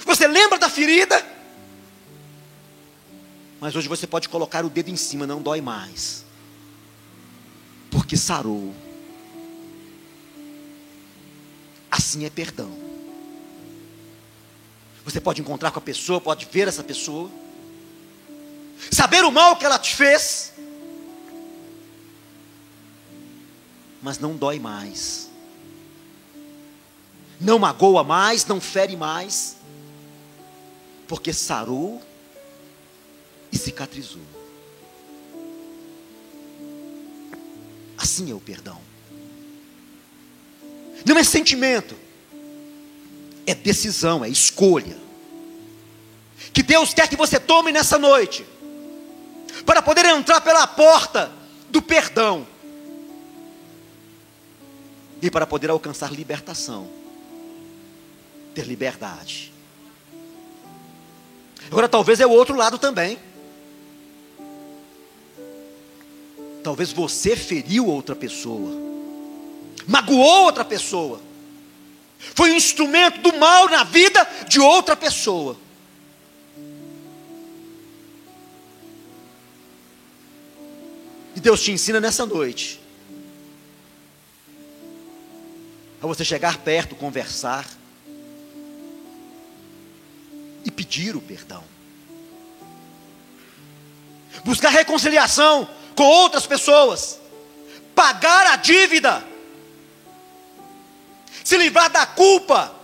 você 0.05 0.27
lembra 0.27 0.59
da 0.59 0.69
ferida? 0.69 1.25
Mas 3.61 3.75
hoje 3.75 3.89
você 3.89 4.07
pode 4.07 4.29
colocar 4.29 4.65
o 4.65 4.69
dedo 4.69 4.91
em 4.91 4.97
cima, 4.97 5.27
não 5.27 5.41
dói 5.41 5.61
mais. 5.61 6.25
Porque 7.91 8.17
sarou. 8.17 8.75
Assim 11.91 12.25
é 12.25 12.31
perdão. 12.31 12.85
Você 15.05 15.21
pode 15.21 15.41
encontrar 15.41 15.71
com 15.71 15.79
a 15.79 15.83
pessoa, 15.83 16.21
pode 16.21 16.49
ver 16.51 16.67
essa 16.67 16.83
pessoa, 16.83 17.31
saber 18.91 19.25
o 19.25 19.31
mal 19.31 19.57
que 19.57 19.65
ela 19.67 19.79
te 19.79 19.95
fez, 19.95 20.53
mas 24.03 24.19
não 24.19 24.35
dói 24.35 24.59
mais, 24.59 25.31
não 27.39 27.59
magoa 27.59 28.03
mais, 28.03 28.47
não 28.47 28.61
fere 28.61 28.97
mais, 28.97 29.57
porque 31.07 31.33
sarou 31.33 32.03
e 33.53 33.59
cicatrizou. 33.59 34.23
Assim 37.97 38.31
é 38.31 38.35
o 38.35 38.41
perdão. 38.41 38.81
Não 41.07 41.19
é 41.19 41.25
sentimento, 41.25 41.95
é 43.47 43.55
decisão, 43.55 44.25
é 44.25 44.29
escolha. 44.29 44.97
Que 46.53 46.63
Deus 46.63 46.93
quer 46.93 47.09
que 47.09 47.17
você 47.17 47.39
tome 47.39 47.73
nessa 47.73 47.99
noite, 47.99 48.45
para 49.65 49.81
poder 49.81 50.05
entrar 50.07 50.41
pela 50.41 50.67
porta 50.67 51.31
do 51.71 51.81
perdão 51.81 52.47
e 55.23 55.31
para 55.31 55.47
poder 55.47 55.71
alcançar 55.71 56.13
libertação, 56.13 56.89
ter 58.55 58.67
liberdade. 58.67 59.54
Agora, 61.75 61.89
talvez 61.89 62.21
é 62.21 62.27
o 62.27 62.31
outro 62.31 62.55
lado 62.55 62.79
também. 62.79 63.19
Talvez 66.63 66.93
você 66.93 67.35
feriu 67.35 67.89
outra 67.89 68.15
pessoa, 68.15 68.71
magoou 69.85 70.45
outra 70.45 70.65
pessoa, 70.65 71.21
foi 72.17 72.53
um 72.53 72.55
instrumento 72.55 73.21
do 73.23 73.37
mal 73.39 73.69
na 73.69 73.83
vida 73.83 74.25
de 74.49 74.61
outra 74.61 74.95
pessoa. 74.95 75.57
E 81.35 81.41
Deus 81.41 81.61
te 81.61 81.73
ensina 81.73 82.01
nessa 82.01 82.25
noite 82.25 82.81
a 86.01 86.07
você 86.07 86.25
chegar 86.25 86.59
perto, 86.59 86.95
conversar, 86.95 87.67
e 90.65 90.71
pedir 90.71 91.17
o 91.17 91.21
perdão. 91.21 91.63
Buscar 94.45 94.71
reconciliação 94.71 95.69
com 95.95 96.05
outras 96.05 96.47
pessoas, 96.47 97.21
pagar 97.95 98.47
a 98.49 98.57
dívida, 98.57 99.25
se 101.45 101.57
livrar 101.57 101.91
da 101.91 102.05
culpa, 102.05 102.75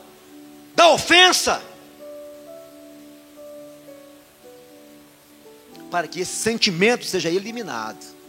da 0.74 0.88
ofensa, 0.88 1.62
para 5.90 6.06
que 6.06 6.20
esse 6.20 6.36
sentimento 6.36 7.04
seja 7.04 7.28
eliminado. 7.28 8.20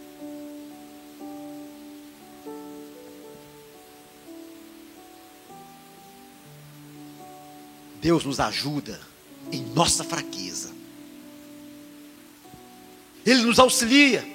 Deus 8.00 8.24
nos 8.24 8.40
ajuda 8.40 9.11
em 9.52 9.62
nossa 9.74 10.02
fraqueza. 10.02 10.72
Ele 13.24 13.42
nos 13.42 13.58
auxilia, 13.58 14.26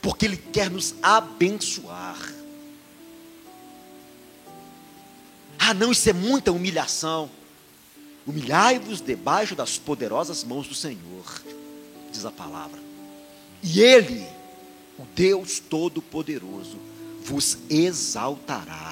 porque 0.00 0.26
Ele 0.26 0.36
quer 0.36 0.70
nos 0.70 0.94
abençoar. 1.02 2.18
Ah, 5.58 5.74
não, 5.74 5.90
isso 5.90 6.08
é 6.08 6.12
muita 6.12 6.52
humilhação. 6.52 7.30
Humilhai-vos 8.26 9.00
debaixo 9.00 9.56
das 9.56 9.78
poderosas 9.78 10.44
mãos 10.44 10.68
do 10.68 10.74
Senhor, 10.74 11.42
diz 12.12 12.24
a 12.24 12.30
palavra. 12.30 12.80
E 13.62 13.80
Ele, 13.80 14.24
o 14.98 15.04
Deus 15.14 15.58
Todo-Poderoso, 15.58 16.78
vos 17.24 17.58
exaltará. 17.68 18.91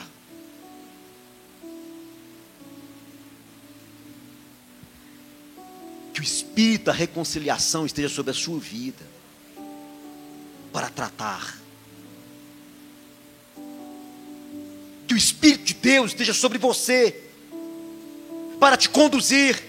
Que 6.12 6.20
o 6.20 6.22
espírito 6.22 6.86
da 6.86 6.92
reconciliação 6.92 7.86
esteja 7.86 8.08
sobre 8.08 8.30
a 8.30 8.34
sua 8.34 8.58
vida, 8.58 9.10
para 10.72 10.88
tratar. 10.88 11.58
Que 15.06 15.14
o 15.14 15.16
Espírito 15.16 15.64
de 15.64 15.74
Deus 15.74 16.12
esteja 16.12 16.32
sobre 16.32 16.58
você, 16.58 17.24
para 18.58 18.76
te 18.76 18.88
conduzir, 18.88 19.60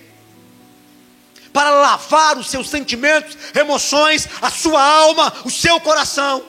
para 1.51 1.71
lavar 1.71 2.37
os 2.37 2.49
seus 2.49 2.69
sentimentos, 2.69 3.37
emoções, 3.55 4.27
a 4.41 4.49
sua 4.49 4.83
alma, 4.83 5.33
o 5.43 5.49
seu 5.49 5.79
coração. 5.81 6.45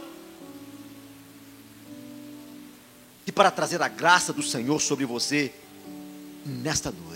E 3.27 3.33
para 3.33 3.51
trazer 3.51 3.81
a 3.81 3.89
graça 3.89 4.33
do 4.33 4.43
Senhor 4.43 4.81
sobre 4.81 5.07
você 5.07 5.53
nesta 6.45 6.91
noite. 6.91 7.12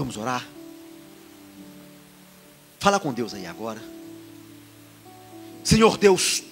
Vamos 0.00 0.16
orar? 0.16 0.42
Fala 2.78 2.98
com 2.98 3.12
Deus 3.12 3.34
aí 3.34 3.46
agora. 3.46 3.82
Senhor 5.62 5.98
Deus 5.98 6.42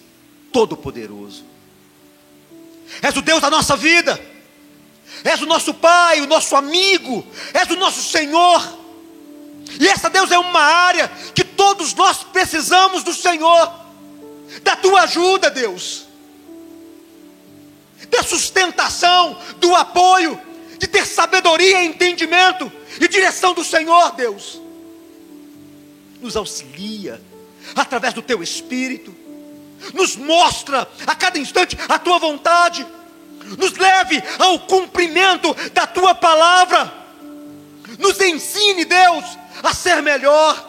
Todo-Poderoso, 0.52 1.46
és 3.00 3.16
o 3.16 3.22
Deus 3.22 3.40
da 3.40 3.48
nossa 3.48 3.74
vida, 3.74 4.20
és 5.24 5.40
o 5.40 5.46
nosso 5.46 5.72
Pai, 5.72 6.20
o 6.20 6.26
nosso 6.26 6.54
amigo, 6.56 7.26
és 7.54 7.70
o 7.70 7.76
nosso 7.76 8.02
Senhor. 8.02 8.60
E 9.80 9.88
essa, 9.88 10.10
Deus, 10.10 10.30
é 10.30 10.38
uma 10.38 10.60
área 10.60 11.08
que 11.34 11.42
todos 11.42 11.94
nós 11.94 12.22
precisamos 12.24 13.02
do 13.02 13.14
Senhor, 13.14 13.72
da 14.62 14.76
tua 14.76 15.04
ajuda, 15.04 15.50
Deus, 15.50 16.04
da 18.10 18.22
sustentação, 18.22 19.38
do 19.56 19.74
apoio, 19.74 20.38
de 20.78 20.86
ter 20.86 21.06
sabedoria 21.06 21.82
e 21.82 21.86
entendimento 21.86 22.70
e 23.00 23.08
direção 23.08 23.54
do 23.54 23.64
Senhor, 23.64 24.12
Deus. 24.12 24.60
Nos 26.20 26.36
auxilia 26.36 27.20
através 27.74 28.14
do 28.14 28.22
teu 28.22 28.42
espírito, 28.42 29.14
nos 29.94 30.16
mostra 30.16 30.88
a 31.06 31.14
cada 31.14 31.38
instante 31.38 31.76
a 31.88 31.98
tua 31.98 32.18
vontade, 32.18 32.86
nos 33.56 33.72
leve 33.72 34.22
ao 34.38 34.58
cumprimento 34.60 35.54
da 35.72 35.86
tua 35.86 36.14
palavra, 36.14 36.92
nos 37.98 38.20
ensine, 38.20 38.84
Deus, 38.84 39.24
a 39.62 39.72
ser 39.72 40.02
melhor, 40.02 40.66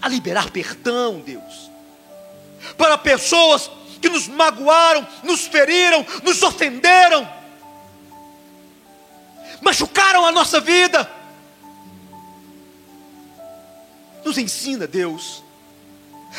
a 0.00 0.08
liberar 0.08 0.50
perdão, 0.50 1.20
Deus, 1.20 1.70
para 2.76 2.96
pessoas 2.98 3.70
que 4.00 4.08
nos 4.08 4.28
magoaram, 4.28 5.06
nos 5.22 5.46
feriram, 5.46 6.04
nos 6.22 6.42
ofenderam 6.42 7.43
machucaram 9.64 10.26
a 10.26 10.30
nossa 10.30 10.60
vida. 10.60 11.10
Nos 14.22 14.36
ensina, 14.38 14.86
Deus, 14.86 15.42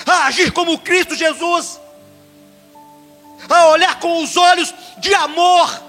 a 0.05 0.27
agir 0.27 0.51
como 0.51 0.79
Cristo 0.79 1.15
Jesus, 1.15 1.79
a 3.49 3.67
olhar 3.69 3.99
com 3.99 4.23
os 4.23 4.37
olhos 4.37 4.73
de 4.99 5.13
amor, 5.15 5.83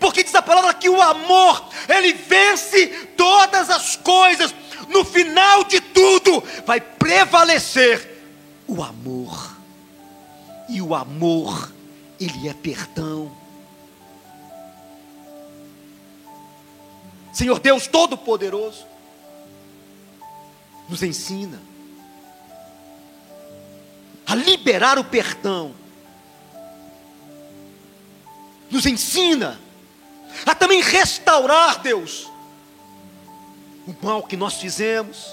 porque 0.00 0.22
diz 0.22 0.34
a 0.34 0.42
palavra 0.42 0.74
que 0.74 0.88
o 0.88 1.02
amor, 1.02 1.68
ele 1.88 2.12
vence 2.12 2.86
todas 3.16 3.70
as 3.70 3.96
coisas, 3.96 4.54
no 4.88 5.04
final 5.04 5.64
de 5.64 5.80
tudo, 5.80 6.42
vai 6.64 6.80
prevalecer 6.80 8.16
o 8.66 8.82
amor, 8.82 9.56
e 10.68 10.80
o 10.80 10.94
amor, 10.94 11.72
ele 12.20 12.48
é 12.48 12.54
perdão. 12.54 13.37
Senhor 17.38 17.60
Deus 17.60 17.86
Todo-Poderoso, 17.86 18.84
nos 20.88 21.04
ensina 21.04 21.62
a 24.26 24.34
liberar 24.34 24.98
o 24.98 25.04
perdão, 25.04 25.72
nos 28.68 28.86
ensina 28.86 29.56
a 30.44 30.52
também 30.52 30.82
restaurar, 30.82 31.80
Deus, 31.80 32.28
o 33.86 33.94
mal 34.04 34.24
que 34.24 34.36
nós 34.36 34.54
fizemos, 34.54 35.28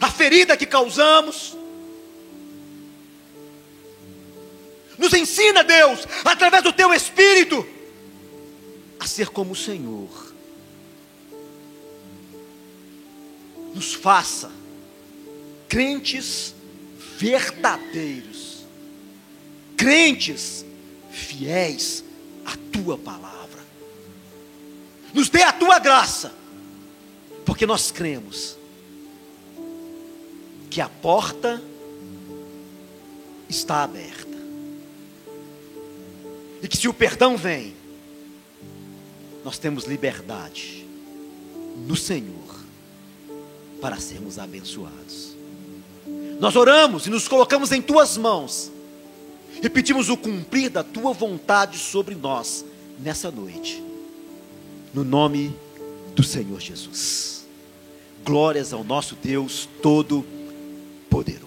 a 0.00 0.10
ferida 0.10 0.56
que 0.56 0.66
causamos. 0.66 1.56
Nos 4.98 5.12
ensina, 5.12 5.62
Deus, 5.62 6.00
através 6.24 6.64
do 6.64 6.72
teu 6.72 6.92
Espírito, 6.92 7.64
a 8.98 9.06
ser 9.06 9.28
como 9.28 9.52
o 9.52 9.56
Senhor. 9.56 10.31
Nos 13.74 13.94
faça 13.94 14.50
crentes 15.68 16.54
verdadeiros, 17.18 18.64
crentes 19.76 20.64
fiéis 21.10 22.04
à 22.44 22.56
tua 22.72 22.98
palavra. 22.98 23.60
Nos 25.14 25.28
dê 25.28 25.42
a 25.42 25.52
tua 25.52 25.78
graça, 25.78 26.34
porque 27.44 27.66
nós 27.66 27.90
cremos 27.90 28.56
que 30.70 30.80
a 30.80 30.88
porta 30.88 31.62
está 33.48 33.82
aberta. 33.82 34.32
E 36.62 36.68
que 36.68 36.76
se 36.76 36.88
o 36.88 36.94
perdão 36.94 37.36
vem, 37.36 37.74
nós 39.44 39.58
temos 39.58 39.84
liberdade 39.84 40.86
no 41.86 41.96
Senhor 41.96 42.41
para 43.82 43.98
sermos 43.98 44.38
abençoados. 44.38 45.36
Nós 46.38 46.54
oramos 46.54 47.06
e 47.06 47.10
nos 47.10 47.26
colocamos 47.26 47.72
em 47.72 47.82
tuas 47.82 48.16
mãos 48.16 48.70
e 49.60 49.68
pedimos 49.68 50.08
o 50.08 50.16
cumprir 50.16 50.70
da 50.70 50.84
tua 50.84 51.12
vontade 51.12 51.76
sobre 51.78 52.14
nós 52.14 52.64
nessa 53.00 53.30
noite, 53.30 53.82
no 54.94 55.02
nome 55.02 55.54
do 56.14 56.22
Senhor 56.22 56.60
Jesus. 56.60 57.44
Glórias 58.24 58.72
ao 58.72 58.84
nosso 58.84 59.16
Deus 59.16 59.68
Todo-Poderoso. 59.82 61.41